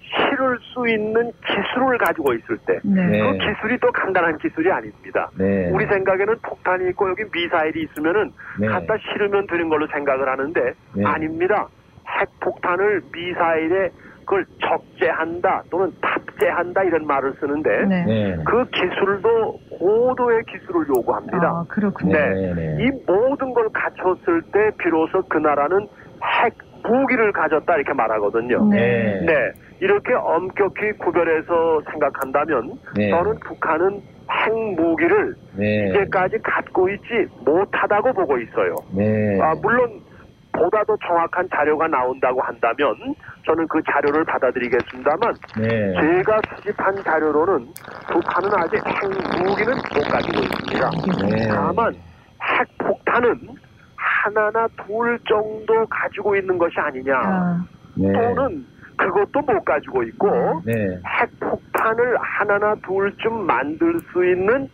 [0.00, 3.06] 실을 수 있는 기술을 가지고 있을 때그 네.
[3.06, 3.38] 네.
[3.38, 5.30] 기술이 또 간단한 기술이 아닙니다.
[5.36, 5.68] 네.
[5.70, 8.30] 우리 생각에는 폭탄이 있고 여기 미사일이 있으면은
[8.60, 8.68] 네.
[8.68, 11.04] 갖다 실으면 되는 걸로 생각을 하는데 네.
[11.04, 11.66] 아닙니다.
[12.08, 13.90] 핵폭탄을 미사일에
[14.26, 18.04] 그걸 적재한다 또는 탑재한다 이런 말을 쓰는데 네.
[18.04, 18.36] 네.
[18.44, 21.46] 그 기술도 고도의 기술을 요구합니다.
[21.46, 22.12] 아, 그렇군요.
[22.12, 22.54] 네.
[22.54, 22.76] 네.
[22.80, 25.86] 이 모든 걸 갖췄을 때 비로소 그 나라는
[26.42, 28.68] 핵 무기를 가졌다 이렇게 말하거든요.
[28.68, 29.24] 네.
[29.24, 29.52] 네.
[29.80, 33.10] 이렇게 엄격히 구별해서 생각한다면 네.
[33.10, 35.90] 저는 북한은 핵 무기를 네.
[35.90, 38.74] 이제까지 갖고 있지 못하다고 보고 있어요.
[38.96, 39.40] 네.
[39.40, 40.00] 아, 물론
[40.56, 42.94] 보다 더 정확한 자료가 나온다고 한다면
[43.44, 45.94] 저는 그 자료를 받아들이겠습니다만 네.
[46.00, 47.68] 제가 수집한 자료로는
[48.10, 50.90] 북한은 아직 핵 무기는 못 가지고 있습니다.
[51.28, 51.48] 네.
[51.48, 51.94] 다만
[52.42, 53.48] 핵 폭탄은
[53.96, 58.12] 하나나 둘 정도 가지고 있는 것이 아니냐 아, 네.
[58.12, 60.72] 또는 그것도 못 가지고 있고 네.
[61.06, 64.68] 핵 폭탄을 하나나 둘쯤 만들 수 있는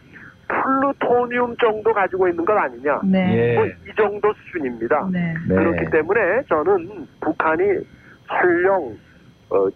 [0.53, 3.37] 플루토늄 정도 가지고 있는 것 아니냐 네.
[3.37, 3.55] 예.
[3.55, 5.09] 뭐이 정도 수준입니다.
[5.13, 5.35] 네.
[5.49, 5.55] 네.
[5.55, 7.63] 그렇기 때문에 저는 북한이
[8.29, 8.97] 설령
[9.51, 9.69] 어,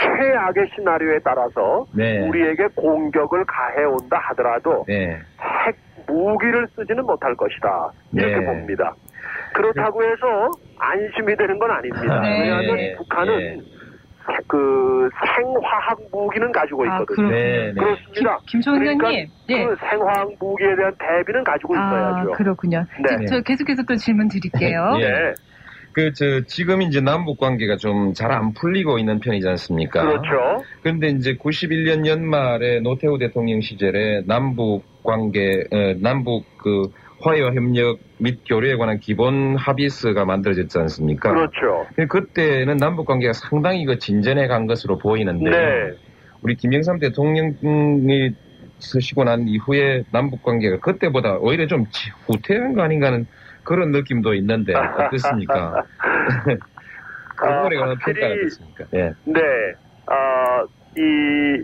[0.00, 2.26] 최악의 시나리오에 따라서 네.
[2.26, 5.18] 우리에게 공격을 가해온다 하더라도 네.
[5.66, 8.46] 핵 무기를 쓰지는 못할 것이다 이렇게 네.
[8.46, 8.94] 봅니다.
[9.54, 12.20] 그렇다고 해서 안심이 되는 건 아닙니다.
[12.20, 12.40] 네.
[12.40, 12.96] 왜냐하면 네.
[12.96, 13.60] 북한은 네.
[14.46, 17.28] 그 생화학 무기는 가지고 아, 있거든요.
[17.28, 17.30] 그렇군요.
[17.30, 17.66] 네.
[17.66, 17.72] 네.
[17.74, 18.38] 그렇습니다.
[18.46, 19.28] 김종현 그러니까 의원님.
[19.48, 19.64] 예.
[19.64, 22.30] 그 생화학 무기에 대한 대비는 가지고 아, 있어야죠.
[22.32, 22.84] 그렇군요.
[23.02, 23.16] 네.
[23.26, 24.96] 저, 저 계속해서 또 질문 드릴게요.
[25.00, 25.04] 예.
[25.04, 25.34] 네,
[25.92, 30.02] 그, 저, 지금 이제 남북 관계가 좀 잘 안 풀리고 있는 편이지 않습니까?
[30.02, 30.62] 그렇죠.
[30.82, 36.92] 그런데 이제 91년 연말에 노태우 대통령 시절에 남북 관계, 어, 남북 그
[37.22, 41.30] 화해와 협력 및 교류에 관한 기본 합의서가 만들어졌지 않습니까?
[41.30, 41.86] 그렇죠.
[42.08, 45.92] 그때는 남북 관계가 상당히 그 진전해 간 것으로 보이는데 네.
[46.42, 48.34] 우리 김영삼 대통령이
[48.78, 53.26] 서시고 난 이후에 남북 관계가 그때보다 오히려 좀 지- 후퇴한 거 아닌가 하는
[53.62, 55.84] 그런 느낌도 있는데 어떻습니까?
[57.36, 58.84] 그 부분에 관한 확실히- 평가가 어떻습니까?
[58.94, 59.12] 예.
[59.24, 59.40] 네,
[60.06, 60.66] 어,
[60.96, 61.62] 이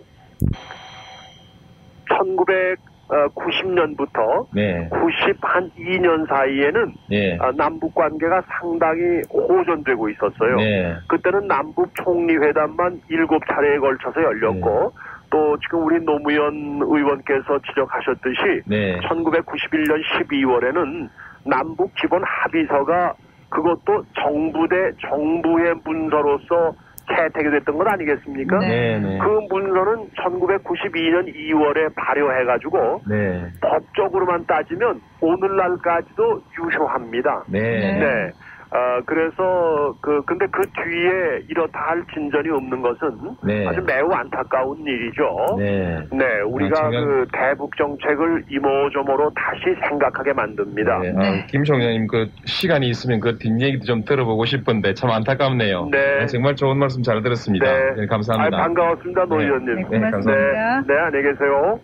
[3.09, 4.88] 1990년부터 네.
[4.90, 7.36] 90한 2년 사이에는 예.
[7.40, 10.57] 아, 남북 관계가 상당히 호전되고 있었어요.
[10.57, 10.96] 네.
[11.09, 14.92] 그때는 남북 총리 회담만 7차례에 걸쳐서 열렸고
[15.30, 18.98] 또 지금 우리 노무현 의원께서 지적하셨듯이 네.
[19.00, 21.09] 1991년 12월에는
[21.44, 23.14] 남북 기본 합의서가
[23.48, 26.74] 그것도 정부 대 정부의 문서로서
[27.09, 28.59] 채택이 됐던 것 아니겠습니까?
[28.59, 28.98] 네.
[28.98, 28.98] 네.
[28.98, 29.18] 네.
[29.18, 33.46] 그 문서는 1992년 2월에 발효해가지고 네.
[33.61, 37.44] 법적으로만 따지면 오늘날까지도 유효합니다.
[37.48, 38.30] 네.
[38.70, 43.10] 어, 그래서 그 근데 그 뒤에 이렇다 할 진전이 없는 것은
[43.44, 43.66] 네.
[43.66, 45.56] 아주 매우 안타까운 일이죠.
[45.58, 46.02] 네.
[46.12, 50.98] 네, 우리가 아, 제가- 그 대북 정책을 이모저모로 다시 생각하게 만듭니다.
[50.98, 51.12] 네.
[51.12, 51.42] 네.
[51.42, 55.88] 아, 김 총장님 그 시간이 있으면 그 뒷얘기도 좀 들어보고 싶은데 참 안타깝네요.
[55.92, 56.26] 네.
[56.26, 57.64] 정말 좋은 말씀 잘 들었습니다.
[57.66, 57.94] 네.
[57.94, 58.56] 네, 아, 감사합니다.
[58.58, 59.44] 반가웠습니다, 노 네.
[59.44, 59.74] 의원님.
[59.76, 60.82] 네, 네, 고맙습니다.
[60.86, 61.78] 네, 안녕히 계세요.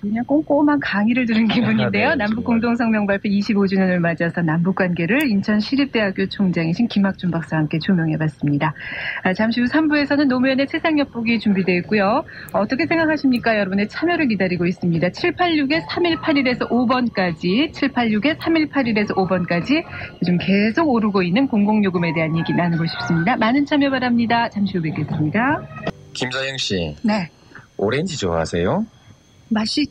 [0.00, 2.10] 그냥 꼼꼼한 강의를 들은 기분인데요.
[2.10, 2.44] 네, 남북 정말.
[2.44, 8.74] 공동성명 발표 25주년을 맞아서 남북 관계를 인천시립대학교 총장이신 김학준 박사와 함께 조명해봤습니다.
[9.22, 12.24] 아, 잠시 후 3부에서는 노무현의 세상 엿보기 준비되어 있고요.
[12.52, 13.58] 어떻게 생각하십니까?
[13.58, 15.08] 여러분의 참여를 기다리고 있습니다.
[15.08, 19.82] 786-3181에서 5번까지, 786-3181에서 5번까지
[20.22, 23.36] 요즘 계속 오르고 있는 공공요금에 대한 얘기 나누고 싶습니다.
[23.36, 24.48] 많은 참여 바랍니다.
[24.50, 25.60] 잠시 후 뵙겠습니다.
[26.12, 27.28] 김자영 씨, 네.
[27.76, 28.86] 오렌지 좋아하세요?
[29.48, 29.86] 맛이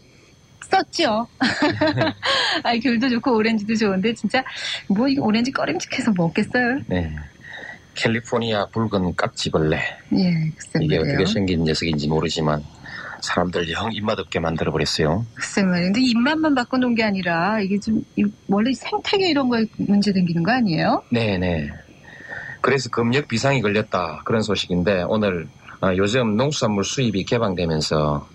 [0.69, 1.27] 썼죠.
[2.63, 4.43] 아이 귤도 좋고 오렌지도 좋은데 진짜
[4.89, 6.79] 뭐 이거 오렌지 꺼림직해서 먹겠어요.
[6.87, 7.15] 네.
[7.93, 9.77] 캘리포니아 붉은 깍지벌레.
[10.17, 10.97] 예, 글쎄 이게.
[10.97, 12.61] 어떻게 생긴 녀석인지 모르지만
[13.21, 15.25] 사람들 영 입맛 없게 만들어 버렸어요.
[15.33, 15.93] 글쎄 말이에요.
[15.93, 20.43] 근데 입맛만 바꿔 놓은 게 아니라 이게 좀 이- 원래 생태계 이런 거에 문제 생기는
[20.43, 21.03] 거 아니에요?
[21.09, 21.69] 네 네.
[22.61, 25.47] 그래서 금역 비상이 걸렸다 그런 소식인데 오늘
[25.81, 28.27] 어, 요즘 농수산물 수입이 개방되면서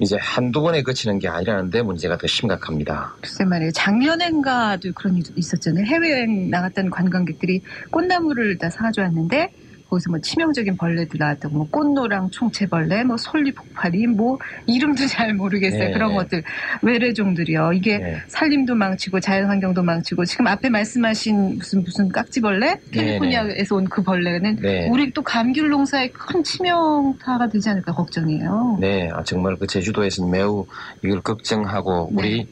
[0.00, 3.14] 이제 한두 번에 그치는 게 아니라는데 문제가 더 심각합니다.
[3.20, 3.70] 글쎄 말이에요.
[3.72, 5.84] 작년엔가도 그런 일이 있었잖아요.
[5.84, 9.52] 해외여행 나갔던 관광객들이 꽃나무를 다 사가져 왔는데
[9.90, 15.88] 거기서 뭐 치명적인 벌레들 나왔다고 뭐 꽃노랑 총채벌레, 뭐 솔리폭파리, 뭐 이름도 잘 모르겠어요.
[15.88, 15.92] 네.
[15.92, 16.42] 그런 것들
[16.82, 17.72] 외래종들이요.
[17.74, 18.22] 이게 네.
[18.28, 24.88] 산림도 망치고 자연환경도 망치고 지금 앞에 말씀하신 무슨 무슨 깍지벌레 캘리포니아에서 온 그 벌레는 네.
[24.88, 28.78] 우리 또 감귤 농사에 큰 치명타가 되지 않을까 걱정이에요.
[28.80, 30.66] 네, 아, 정말 그 제주도에서는 매우
[31.02, 32.16] 이걸 걱정하고 네.
[32.16, 32.48] 우리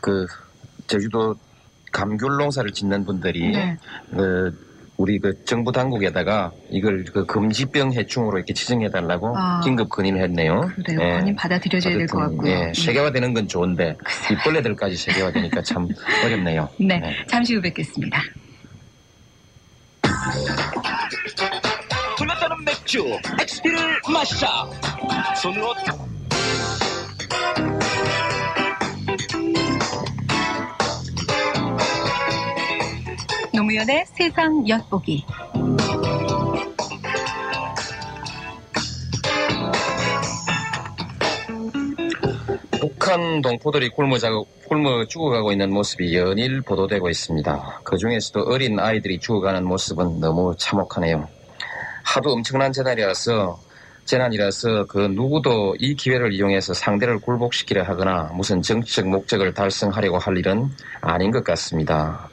[0.00, 0.26] 그
[0.86, 1.34] 제주도
[1.90, 3.76] 감귤 농사를 짓는 분들이 네.
[4.10, 4.65] 그
[4.96, 9.60] 우리 그 정부 당국에다가 이걸 그 금지병 해충으로 이렇게 지정해달라고 아.
[9.62, 10.70] 긴급 건의를 했네요.
[10.84, 10.98] 그래요.
[10.98, 11.18] 네.
[11.18, 12.50] 본인 받아들여져야 될 것 같고요.
[12.50, 13.96] 예, 세계화되는 건 좋은데
[14.32, 15.86] 입벌레들까지 세계화되니까 참
[16.24, 16.68] 어렵네요.
[16.80, 17.14] 네, 네.
[17.28, 18.22] 잠시 후 뵙겠습니다.
[22.18, 23.04] 불렸다는 맥주
[23.40, 24.48] 엑스피를 마시자
[25.42, 25.74] 손으로
[33.76, 35.26] 노무현의 세상 엿보기.
[42.80, 47.80] 북한 동포들이 굶어, 자고, 굶어 죽어가고 있는 모습이 연일 보도되고 있습니다.
[47.84, 51.28] 그 중에서도 어린 아이들이 죽어가는 모습은 너무 참혹하네요.
[52.02, 53.60] 하도 엄청난 재난이라서
[54.06, 60.70] 재난이라서 그 누구도 이 기회를 이용해서 상대를 굴복시키려 하거나 무슨 정치적 목적을 달성하려고 할 일은
[61.02, 62.30] 아닌 것 같습니다.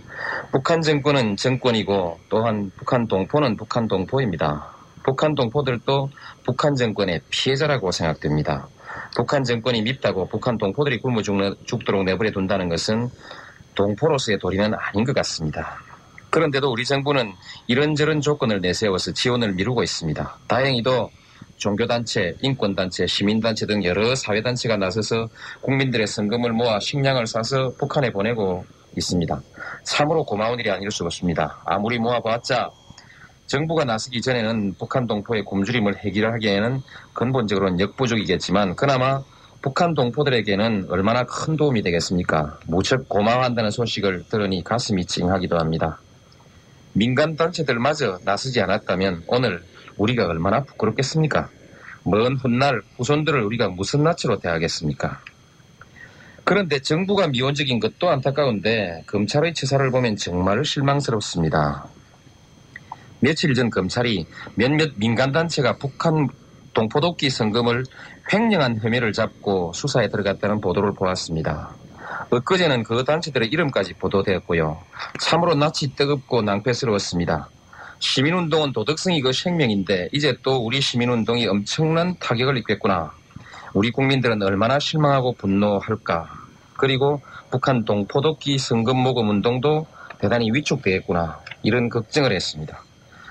[0.51, 4.73] 북한 정권은 정권이고 또한 북한 동포는 북한 동포입니다.
[5.03, 6.09] 북한 동포들도
[6.43, 8.67] 북한 정권의 피해자라고 생각됩니다.
[9.15, 11.21] 북한 정권이 밉다고 북한 동포들이 굶어
[11.65, 13.09] 죽도록 내버려 둔다는 것은
[13.75, 15.77] 동포로서의 도리는 아닌 것 같습니다.
[16.29, 17.33] 그런데도 우리 정부는
[17.67, 20.37] 이런저런 조건을 내세워서 지원을 미루고 있습니다.
[20.47, 21.11] 다행히도
[21.57, 25.29] 종교단체, 인권단체, 시민단체 등 여러 사회단체가 나서서
[25.61, 28.65] 국민들의 성금을 모아 식량을 사서 북한에 보내고
[28.95, 29.41] 있습니다.
[29.83, 31.61] 참으로 고마운 일이 아닐 수 없습니다.
[31.65, 32.69] 아무리 모아봤자
[33.47, 36.81] 정부가 나서기 전에는 북한 동포의 굶주림을 해결하기에는
[37.13, 39.21] 근본적으로는 역부족이겠지만 그나마
[39.61, 42.59] 북한 동포들에게는 얼마나 큰 도움이 되겠습니까?
[42.67, 45.99] 무척 고마워한다는 소식을 들으니 가슴이 찡하기도 합니다.
[46.93, 49.63] 민간 단체들마저 나서지 않았다면 오늘
[49.97, 51.49] 우리가 얼마나 부끄럽겠습니까?
[52.03, 55.21] 먼 훗날 후손들을 우리가 무슨 낯으로 대하겠습니까?
[56.43, 61.85] 그런데 정부가 미온적인 것도 안타까운데 검찰의 처사를 보면 정말 실망스럽습니다.
[63.19, 64.25] 며칠 전 검찰이
[64.55, 66.27] 몇몇 민간단체가 북한
[66.73, 67.83] 동포독기 성금을
[68.33, 71.69] 횡령한 혐의를 잡고 수사에 들어갔다는 보도를 보았습니다.
[72.29, 74.81] 엊그제는 그 단체들의 이름까지 보도되었고요.
[75.19, 77.49] 참으로 낯이 뜨겁고 낭패스러웠습니다.
[77.99, 83.13] 시민운동은 도덕성이 그 생명인데 이제 또 우리 시민운동이 엄청난 타격을 입겠구나.
[83.73, 86.29] 우리 국민들은 얼마나 실망하고 분노할까.
[86.77, 89.87] 그리고 북한 동포독기 성금 모금 운동도
[90.19, 91.39] 대단히 위축되겠구나.
[91.63, 92.83] 이런 걱정을 했습니다.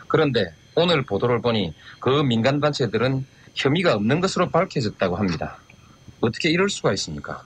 [0.09, 3.25] 그런데 오늘 보도를 보니 그 민간단체들은
[3.55, 5.59] 혐의가 없는 것으로 밝혀졌다고 합니다.
[6.21, 7.43] 어떻게 이럴 수가 있습니까?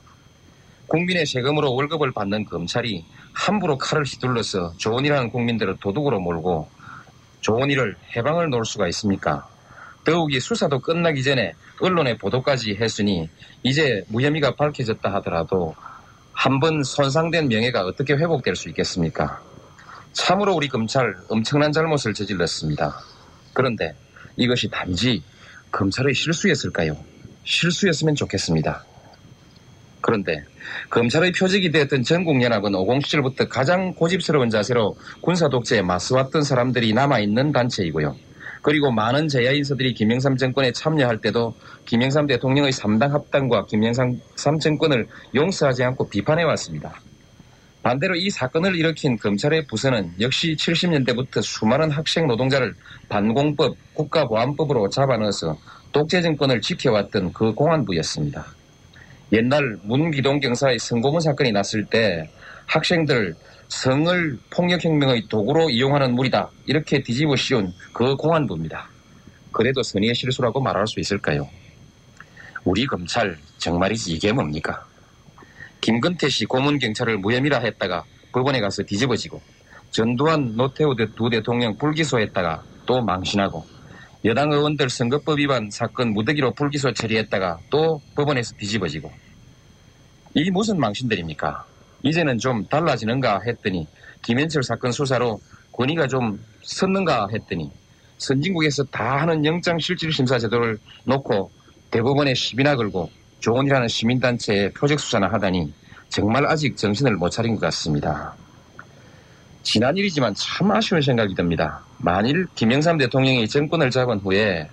[0.87, 4.75] 국민의 세금으로 월급을 받는 검찰이 함부로 칼을 휘둘러서
[5.05, 6.69] 일하는 국민들을 도둑으로 몰고
[7.69, 9.49] 일을 해방을 놓을 수가 있습니까?
[10.05, 13.29] 더욱이 수사도 끝나기 전에 언론에 보도까지 했으니
[13.63, 15.75] 이제 무혐의가 밝혀졌다 하더라도
[16.33, 19.41] 한 번 손상된 명예가 어떻게 회복될 수 있겠습니까?
[20.13, 23.01] 참으로 우리 검찰 엄청난 잘못을 저질렀습니다.
[23.53, 23.95] 그런데
[24.37, 25.23] 이것이 단지
[25.73, 26.97] 검찰의 실수였을까요?
[27.45, 28.85] 실수였으면 좋겠습니다.
[30.01, 30.45] 그런데
[30.91, 38.15] 검찰의 표적이 되었던 전국연합은 50 시절부터 가장 고집스러운 자세로 군사 독재에 맞서왔던 사람들이 남아있는 단체이고요.
[38.67, 41.55] 그리고 많은 제야인서들이 김영삼 정권에 참여할 때도
[41.85, 44.21] 김영삼 대통령의 3당 합당과 김영삼
[44.61, 45.07] 정권을
[45.37, 47.01] 용서하지 않고 비판해 왔습니다.
[47.85, 52.75] 반대로 이 사건을 일으킨 검찰의 부서는 역시 70년대부터 수많은 학생 노동자를
[53.09, 55.57] 반공법, 국가보안법으로 잡아넣어서
[55.93, 58.47] 독재 정권을 지켜왔던 그 공안부였습니다.
[59.33, 62.31] 옛날 문기동 경사의 성고문 사건이 났을 때
[62.67, 63.35] 학생들
[63.69, 68.89] 성을 폭력혁명의 도구로 이용하는 무리다 이렇게 뒤집어 씌운 그 공안부입니다.
[69.51, 71.49] 그래도 선의의 실수라고 말할 수 있을까요?
[72.65, 74.85] 우리 검찰 정말이지 이게 뭡니까?
[75.81, 79.41] 김근태 씨 고문 경찰을 무혐의라 했다가 법원에 가서 뒤집어지고
[79.91, 83.65] 전두환 노태우 두 대통령 불기소했다가 또 망신하고
[84.27, 89.13] 여당 의원들 선거법 위반 사건 무더기로 불기소 처리했다가 또 법원에서 뒤집어지고
[90.35, 91.65] 이 무슨 망신들입니까?
[92.03, 93.87] 이제는 좀 달라지는가 했더니
[94.23, 97.71] 김현철 사건 수사로 권위가 좀 섰는가 했더니
[98.19, 101.53] 선진국에서 다 하는 영장실질심사 제도를 놓고
[101.93, 103.09] 대법원에 시비나 걸고
[103.39, 105.73] 조언이라는 시민단체에 표적 수사나 하다니
[106.09, 108.35] 정말 아직 정신을 못 차린 것 같습니다.
[109.63, 111.86] 지난 일이지만 참 아쉬운 생각이 듭니다.
[111.99, 114.69] 만일 김영삼 대통령이 정권을 잡은 후에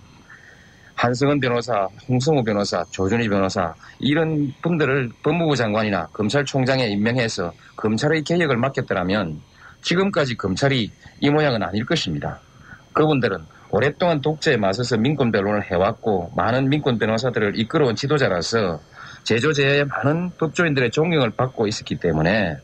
[0.95, 9.41] 한승원 변호사, 홍성우 변호사, 조준희 변호사 이런 분들을 법무부 장관이나 검찰총장에 임명해서 검찰의 개혁을 맡겼더라면
[9.81, 12.39] 지금까지 검찰이 이 모양은 아닐 것입니다.
[12.93, 18.79] 그분들은 오랫동안 독재에 맞서서 민권 변론을 해왔고 많은 민권 변호사들을 이끌어온 지도자라서
[19.23, 22.57] 제조제의 많은 법조인들의 존경을 받고 있었기 때문에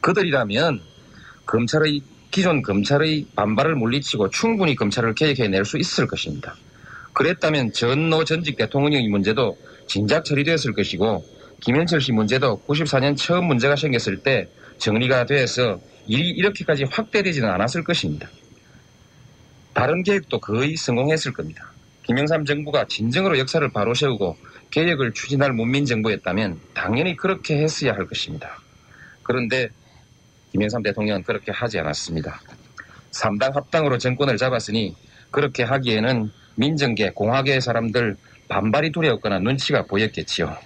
[0.00, 0.80] 그들이라면
[1.44, 2.02] 검찰의
[2.36, 6.54] 기존 검찰의 반발을 물리치고 충분히 검찰을 개혁해낼 수 있을 것입니다.
[7.14, 9.56] 그랬다면 전노 전직 대통령의 문제도
[9.86, 11.24] 진작 처리되었을 것이고
[11.62, 18.28] 김현철 씨 문제도 94년 처음 문제가 생겼을 때 정리가 돼서 일이 이렇게까지 확대되지는 않았을 것입니다.
[19.72, 21.72] 다른 계획도 거의 성공했을 겁니다.
[22.02, 24.36] 김영삼 정부가 진정으로 역사를 바로 세우고
[24.72, 28.60] 개혁을 추진할 문민정부였다면 당연히 그렇게 했어야 할 것입니다.
[29.22, 29.70] 그런데
[30.56, 32.40] 김영삼 대통령은 그렇게 하지 않았습니다.
[33.10, 34.96] 삼당 합당으로 정권을 잡았으니
[35.30, 38.16] 그렇게 하기에는 민정계, 공화계 사람들
[38.48, 40.56] 반발이 두려웠거나 눈치가 보였겠지요.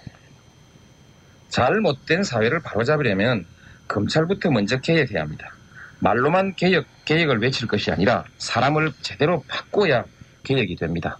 [1.49, 3.45] 잘못된 사회를 바로잡으려면
[3.89, 5.53] 검찰부터 먼저 개혁해야 합니다.
[5.99, 10.05] 말로만 개혁, 개혁을 외칠 것이 아니라 사람을 제대로 바꿔야
[10.43, 11.17] 개혁이 됩니다.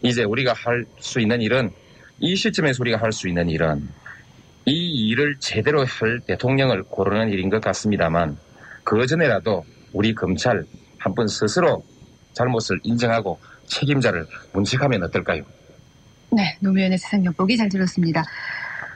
[0.00, 1.70] 이제 우리가 할 수 있는 일은
[2.20, 3.86] 이 시점에서 우리가 할 수 있는 일은
[4.66, 8.36] 이 일을 제대로 할 대통령을 고르는 일인 것 같습니다만
[8.84, 10.64] 그 전에라도 우리 검찰
[10.98, 11.84] 한 번 스스로
[12.32, 15.44] 잘못을 인정하고 책임자를 문책하면 어떨까요?
[16.30, 18.22] 네, 노무현의 세상 엿보기 잘 들었습니다.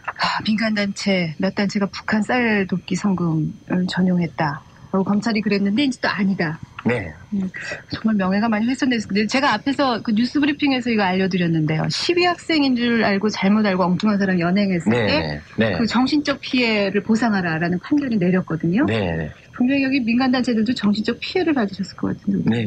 [0.07, 4.63] 아, 민간단체 몇 단체가 북한 쌀 돕기 성금을 전용했다.
[4.91, 6.59] 어, 검찰이 그랬는데 이제 또 아니다.
[6.85, 7.13] 네.
[7.93, 9.27] 정말 명예가 많이 훼손됐습니다.
[9.27, 11.83] 제가 앞에서 그 뉴스 브리핑에서 이거 알려드렸는데요.
[11.83, 15.07] 12학생인 줄 알고 잘못 알고 엉뚱한 사람 연행했을 네.
[15.07, 15.79] 때 네.
[15.79, 18.87] 그 정신적 피해를 보상하라라는 판결이 내렸거든요.
[18.87, 19.31] 네.
[19.53, 22.49] 분명히 여기 민간단체들도 정신적 피해를 받으셨을 것 같은데.
[22.49, 22.67] 네.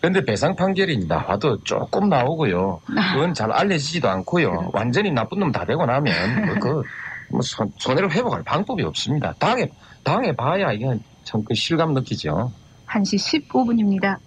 [0.00, 2.80] 그런데 배상 판결이 나와도 조금 나오고요.
[3.12, 4.70] 그건 잘 알려지지도 않고요.
[4.72, 6.82] 완전히 나쁜 놈 다 되고 나면 뭐 그,
[7.30, 9.34] 뭐 손, 손해를 회복할 방법이 없습니다.
[9.38, 9.68] 당해,
[10.02, 10.86] 당해 봐야 이게
[11.24, 12.52] 참 그 실감 느끼죠.
[12.86, 14.18] 1시 15분입니다.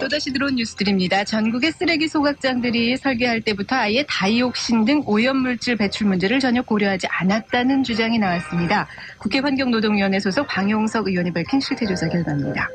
[0.00, 1.24] 또다시 들어온 뉴스들입니다.
[1.24, 8.18] 전국의 쓰레기 소각장들이 설계할 때부터 아예 다이옥신 등 오염물질 배출 문제를 전혀 고려하지 않았다는 주장이
[8.18, 8.86] 나왔습니다.
[9.24, 12.68] 국회 환경노동위원회 소속 방용석 의원이 밝힌 실태조사 결과입니다.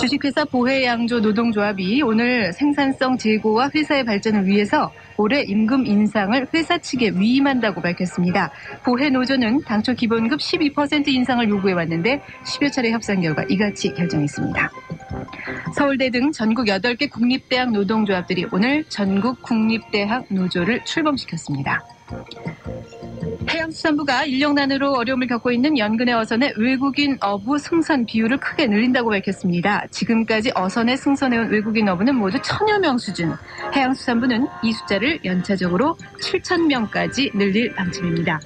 [0.00, 7.82] 주식회사 보혜양조 노동조합이 오늘 생산성 제고와 회사의 발전을 위해서 올해 임금 인상을 회사 측에 위임한다고
[7.82, 8.50] 밝혔습니다.
[8.84, 14.70] 보혜노조는 당초 기본급 12% 인상을 요구해왔는데 10여 차례 협상 결과 이같이 결정했습니다.
[15.76, 21.97] 서울대 등 전국 8개 국립대학 노동조합들이 오늘 전국 국립대학 노조를 출범시켰습니다.
[23.50, 29.86] 해양수산부가 인력난으로 어려움을 겪고 있는 연근해 어선의 외국인 어부 승선 비율을 크게 늘린다고 밝혔습니다.
[29.90, 33.32] 지금까지 어선에 승선해온 외국인 어부는 모두 천여 명 수준.
[33.74, 38.40] 해양수산부는 이 숫자를 연차적으로 7천 명까지 늘릴 방침입니다.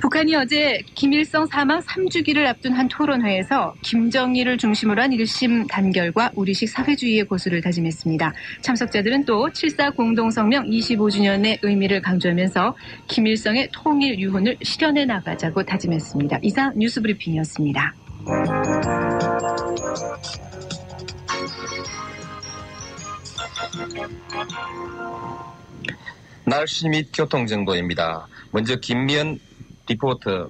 [0.00, 7.24] 북한이 어제 김일성 사망 3주기를 앞둔 한 토론회에서 김정일을 중심으로 한 1심 단결과 우리식 사회주의의
[7.24, 8.32] 고수를 다짐했습니다.
[8.62, 12.76] 참석자들은 또7.4 공동성명 25주년의 의미를 강조하면서
[13.08, 16.38] 김일성의 통일 유훈을 실현해 나가자고 다짐했습니다.
[16.42, 17.94] 이상 뉴스 브리핑이었습니다.
[26.46, 28.28] 날씨 및 교통정보입니다.
[28.50, 29.38] 먼저 김미연
[29.88, 30.48] 리포터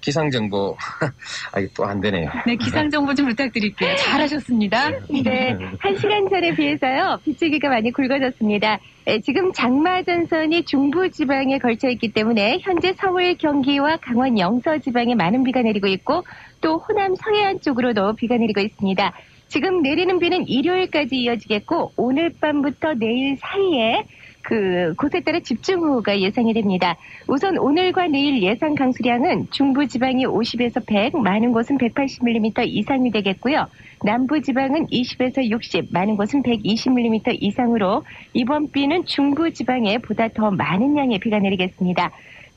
[0.00, 0.76] 기상정보
[1.52, 2.30] 아 또 안 되네요.
[2.46, 3.96] 네, 기상정보 좀 부탁드릴게요.
[3.96, 4.88] 잘하셨습니다.
[5.22, 8.78] 네, 한 시간 전에 비해서요, 빗줄기가 많이 굵어졌습니다.
[9.06, 15.60] 에, 지금 장마전선이 중부지방에 걸쳐 있기 때문에 현재 서울, 경기와 강원 영서 지방에 많은 비가
[15.60, 16.24] 내리고 있고
[16.62, 19.12] 또 호남 서해안 쪽으로도 비가 내리고 있습니다.
[19.48, 24.04] 지금 내리는 비는 일요일까지 이어지겠고 오늘 밤부터 내일 사이에
[24.42, 26.96] 그 곳에 따라 집중호우가 예상이 됩니다.
[27.26, 33.66] 우선 오늘과 내일 예상 강수량은 중부 지방이 50에서 100, 많은 곳은 180mm 이상이 되겠고요.
[34.02, 40.96] 남부 지방은 20에서 60, 많은 곳은 120mm 이상으로 이번 비는 중부 지방에 보다 더 많은
[40.96, 42.10] 양의 비가 내리겠습니다.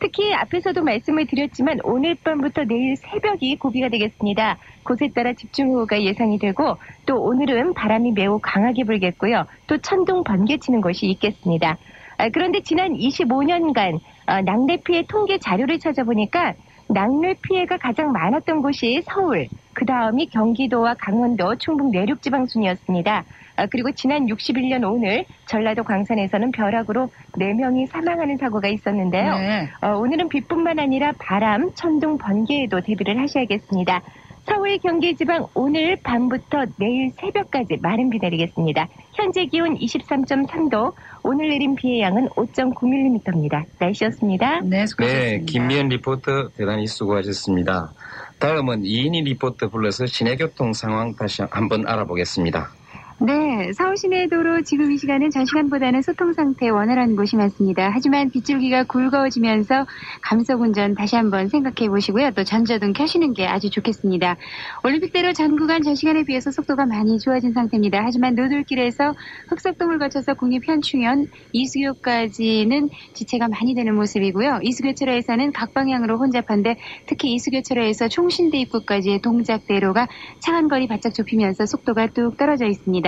[0.04, 4.58] 특히 앞에서도 말씀을 드렸지만 오늘 밤부터 내일 새벽이 고비가 되겠습니다.
[4.84, 9.46] 곳에 따라 집중호우가 예상이 되고 또 오늘은 바람이 매우 강하게 불겠고요.
[9.68, 11.78] 또 천둥 번개 치는 곳이 있겠습니다.
[12.18, 16.56] 아, 그런데 지난 25년간 어, 낙뢰 피해 통계 자료를 찾아보니까
[16.90, 23.24] 낙뢰 피해가 가장 많았던 곳이 서울, 그 다음이 경기도와 강원도, 충북 내륙 지방 순이었습니다.
[23.56, 29.36] 아, 그리고 지난 61년 오늘 전라도 광산에서는 벼락으로 4명이 사망하는 사고가 있었는데요.
[29.36, 29.70] 네.
[29.82, 34.02] 어, 오늘은 비뿐만 아니라 바람, 천둥, 번개에도 대비를 하셔야겠습니다.
[34.46, 38.88] 서울, 경기 지방 오늘 밤부터 내일 새벽까지 많은 비 내리겠습니다.
[39.14, 40.94] 현재 기온 23.3도,
[41.24, 43.66] 오늘 내린 비의 양은 5.9mm입니다.
[43.80, 44.62] 날씨였습니다.
[44.62, 45.38] 네, 수고하셨습니다.
[45.38, 47.94] 네, 김미연 리포터 대단히 수고하셨습니다.
[48.40, 52.83] 다음은 이인희 리포터 불러서 시내 교통 상황 다시 한번 알아보겠습니다.
[53.20, 57.92] 네, 서울 시내 도로 지금 이 시간은 전 시간보다는 소통 상태 원활한 곳이 많습니다.
[57.94, 59.86] 하지만 빗줄기가 굵어지면서
[60.22, 62.32] 감속 운전 다시 한번 생각해 보시고요.
[62.32, 64.36] 또 전자등 켜시는 게 아주 좋겠습니다.
[64.84, 68.02] 올림픽대로 전 구간 전 시간에 비해서 속도가 많이 좋아진 상태입니다.
[68.04, 69.14] 하지만 노들길에서
[69.50, 74.60] 흑석동을 거쳐서 국립현충원 이수교까지는 지체가 많이 되는 모습이고요.
[74.64, 80.08] 이수교차로에서는 각 방향으로 혼잡한데 특히 이수교차로에서 총신대 입구까지의 동작대로가
[80.42, 83.03] 차간거리 바짝 좁히면서 속도가 뚝 떨어져 있습니다.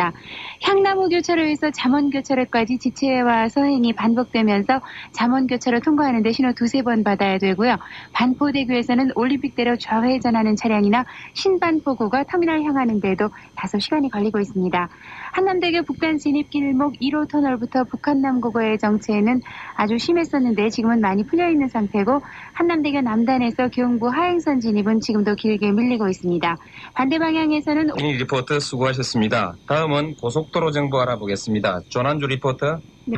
[0.62, 4.82] 향나무 교차로에서 잠원 교차로까지 지체와 서행이 반복되면서
[5.12, 7.78] 잠원 교차로 통과하는데 신호 두세 번 받아야 되고요.
[8.14, 14.90] 반포대교에서는 올림픽대로 좌회전하는 차량이나 신반포구가 터미널 향하는데도 다소 시간이 걸리고 있습니다.
[15.36, 19.42] 한남대교 북단 진입 길목 1호 터널부터 북한남고거의 정체는
[19.76, 22.22] 아주 심했었는데 지금은 많이 풀려 있는 상태고
[22.54, 26.56] 한남대교 남단에서 경부 하행선 진입은 지금도 길게 밀리고 있습니다.
[26.94, 29.58] 반대 방향에서는 이 리포터 수고하셨습니다.
[29.68, 31.82] 다음은 고속도로 정보 알아보겠습니다.
[31.90, 32.80] 조난주 리포터.
[33.06, 33.18] 네.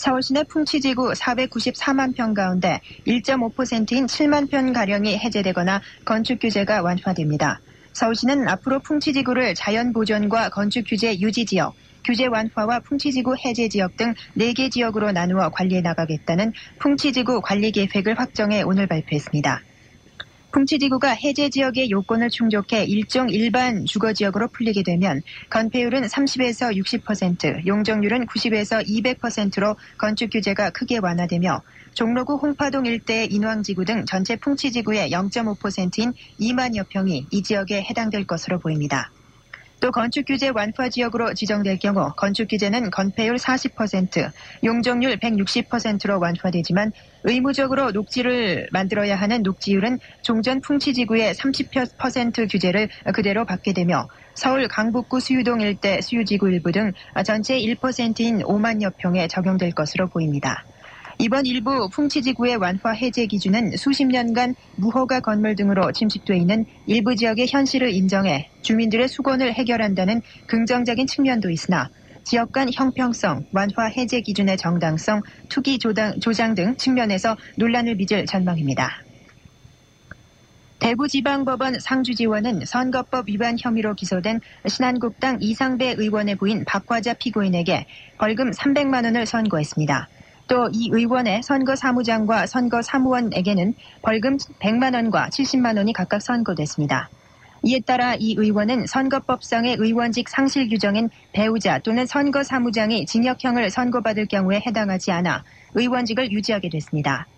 [0.00, 7.60] 서울 시내 풍치지구 494만 평 가운데 1.5%인 7만 평 가량이 해제되거나 건축 규제가 완화됩니다.
[7.92, 14.70] 서울시는 앞으로 풍치지구를 자연보존과 건축 규제 유지 지역, 규제 완화와 풍치지구 해제 지역 등 4개
[14.70, 19.60] 지역으로 나누어 관리해 나가겠다는 풍치지구 관리 계획을 확정해 오늘 발표했습니다.
[20.52, 28.26] 풍치지구가 해제 지역의 요건을 충족해 일종 일반 주거 지역으로 풀리게 되면 건폐율은 30에서 60%, 용적률은
[28.26, 31.62] 90에서 200%로 건축 규제가 크게 완화되며
[31.94, 39.12] 종로구 홍파동 일대의 인왕지구 등 전체 풍치지구의 0.5%인 2만여 평이 이 지역에 해당될 것으로 보입니다.
[39.80, 44.30] 또 건축 규제 완화 지역으로 지정될 경우 건축 규제는 건폐율 40%,
[44.62, 46.92] 용적률 160%로 완화되지만
[47.24, 55.20] 의무적으로 녹지를 만들어야 하는 녹지율은 종전 풍치 지구의 30% 규제를 그대로 받게 되며 서울 강북구
[55.20, 56.92] 수유동 일대 수유지구 일부 등
[57.24, 60.66] 전체 1%인 5만여 평에 적용될 것으로 보입니다.
[61.20, 67.46] 이번 일부 풍치지구의 완화 해제 기준은 수십 년간 무허가 건물 등으로 침식돼 있는 일부 지역의
[67.50, 71.90] 현실을 인정해 주민들의 수건을 해결한다는 긍정적인 측면도 있으나
[72.24, 78.90] 지역 간 형평성, 완화 해제 기준의 정당성, 투기 조당, 조장 등 측면에서 논란을 빚을 전망입니다.
[80.78, 87.84] 대구지방법원 상주지원은 선거법 위반 혐의로 기소된 신한국당 이상배 의원의 부인 박화자 피고인에게
[88.16, 90.08] 벌금 300만 원을 선고했습니다.
[90.50, 97.08] 또 이 의원의 선거 사무장과 선거 사무원에게는 벌금 100만 원과 70만 원이 각각 선고됐습니다.
[97.62, 104.60] 이에 따라 이 의원은 선거법상의 의원직 상실 규정인 배우자 또는 선거 사무장이 징역형을 선고받을 경우에
[104.66, 105.44] 해당하지 않아
[105.74, 107.28] 의원직을 유지하게 됐습니다.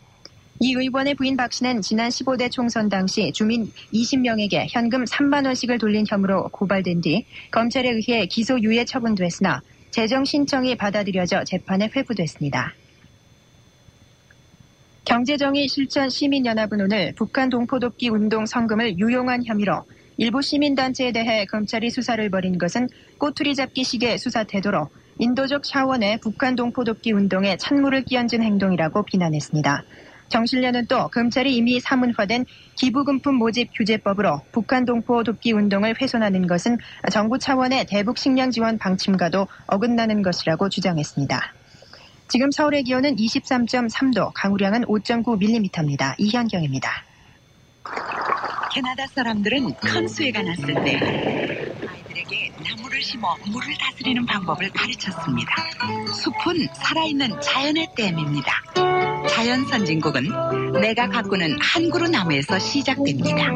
[0.60, 6.06] 이 의원의 부인 박 씨는 지난 15대 총선 당시 주민 20명에게 현금 3만 원씩을 돌린
[6.08, 9.60] 혐의로 고발된 뒤 검찰에 의해 기소 유예 처분됐으나
[9.90, 12.72] 재정 신청이 받아들여져 재판에 회부됐습니다.
[15.04, 19.84] 경제정의 실천 시민연합은 오늘 북한 동포돕기 운동 성금을 유용한 혐의로
[20.16, 22.88] 일부 시민단체에 대해 검찰이 수사를 벌인 것은
[23.18, 24.88] 꼬투리 잡기 식의 수사 태도로
[25.18, 29.82] 인도적 차원의 북한 동포돕기 운동에 찬물을 끼얹은 행동이라고 비난했습니다.
[30.28, 32.46] 정신련은 또 검찰이 이미 사문화된
[32.76, 36.78] 기부금품 모집 규제법으로 북한 동포 돕기 운동을 훼손하는 것은
[37.10, 41.54] 정부 차원의 대북 식량 지원 방침과도 어긋나는 것이라고 주장했습니다.
[42.32, 46.14] 지금 서울의 기온은 23.3도, 강우량은 5.9mm입니다.
[46.16, 47.04] 이현경입니다.
[48.72, 50.96] 캐나다 사람들은 큰 수해가 났을 때
[51.86, 55.52] 아이들에게 나무를 심어 물을 다스리는 방법을 가르쳤습니다.
[56.14, 58.50] 숲은 살아있는 자연의 댐입니다.
[59.28, 63.50] 자연 선진국은 내가 가꾸는 한 그루 나무에서 시작됩니다.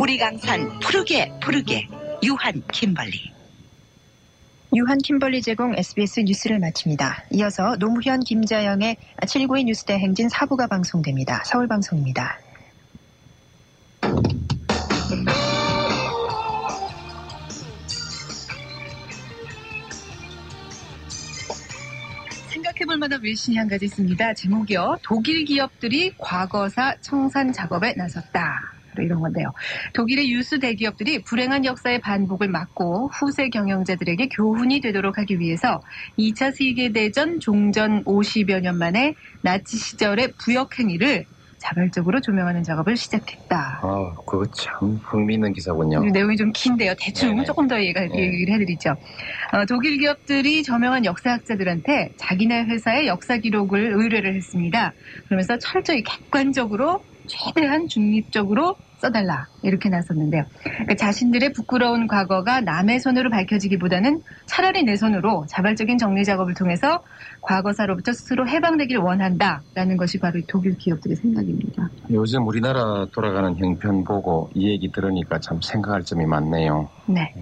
[0.00, 1.86] 우리 강산 푸르게 푸르게
[2.24, 3.41] 유한 김벌리.
[4.74, 7.24] 유한 킴벌리 제공 SBS 뉴스를 마칩니다.
[7.32, 8.96] 이어서 노무현 김자영의
[9.26, 11.42] 792 뉴스대 행진 4부가 방송됩니다.
[11.44, 12.38] 서울방송입니다.
[22.48, 24.34] 생각해볼 드라마나 외신이 한 가지 있습니다.
[24.34, 24.98] 제목이요.
[25.02, 28.81] 독일 기업들이 과거사 청산 작업에 나섰다.
[29.00, 29.52] 이런 건데요.
[29.94, 35.80] 독일의 유수 대기업들이 불행한 역사의 반복을 막고 후세 경영자들에게 교훈이 되도록 하기 위해서
[36.18, 41.26] 2차 세계대전 종전 50여 년 만에 나치 시절의 부역 행위를
[41.62, 43.80] 자발적으로 조명하는 작업을 시작했다.
[43.82, 46.04] 아, 그거 참 흥미있는 기사군요.
[46.04, 46.94] 이 내용이 좀 긴데요.
[47.00, 47.44] 대충 네네.
[47.44, 48.06] 조금 더 얘기가, 네.
[48.06, 48.90] 얘기를 해드리죠.
[48.90, 54.94] 어, 독일 기업들이 저명한 역사학자들한테 자기네 회사의 역사 기록을 의뢰를 했습니다.
[55.28, 60.44] 그러면서 철저히 객관적으로 최대한 중립적으로 써달라 이렇게 나섰는데요.
[60.62, 67.02] 그러니까 자신들의 부끄러운 과거가 남의 손으로 밝혀지기보다는 차라리 내 손으로 자발적인 정리 작업을 통해서
[67.40, 71.90] 과거사로부터 스스로 해방되길 원한다라는 것이 바로 이 독일 기업들의 생각입니다.
[72.10, 76.88] 요즘 우리나라 돌아가는 형편 보고 이 얘기 들으니까 참 생각할 점이 많네요.
[77.06, 77.32] 네.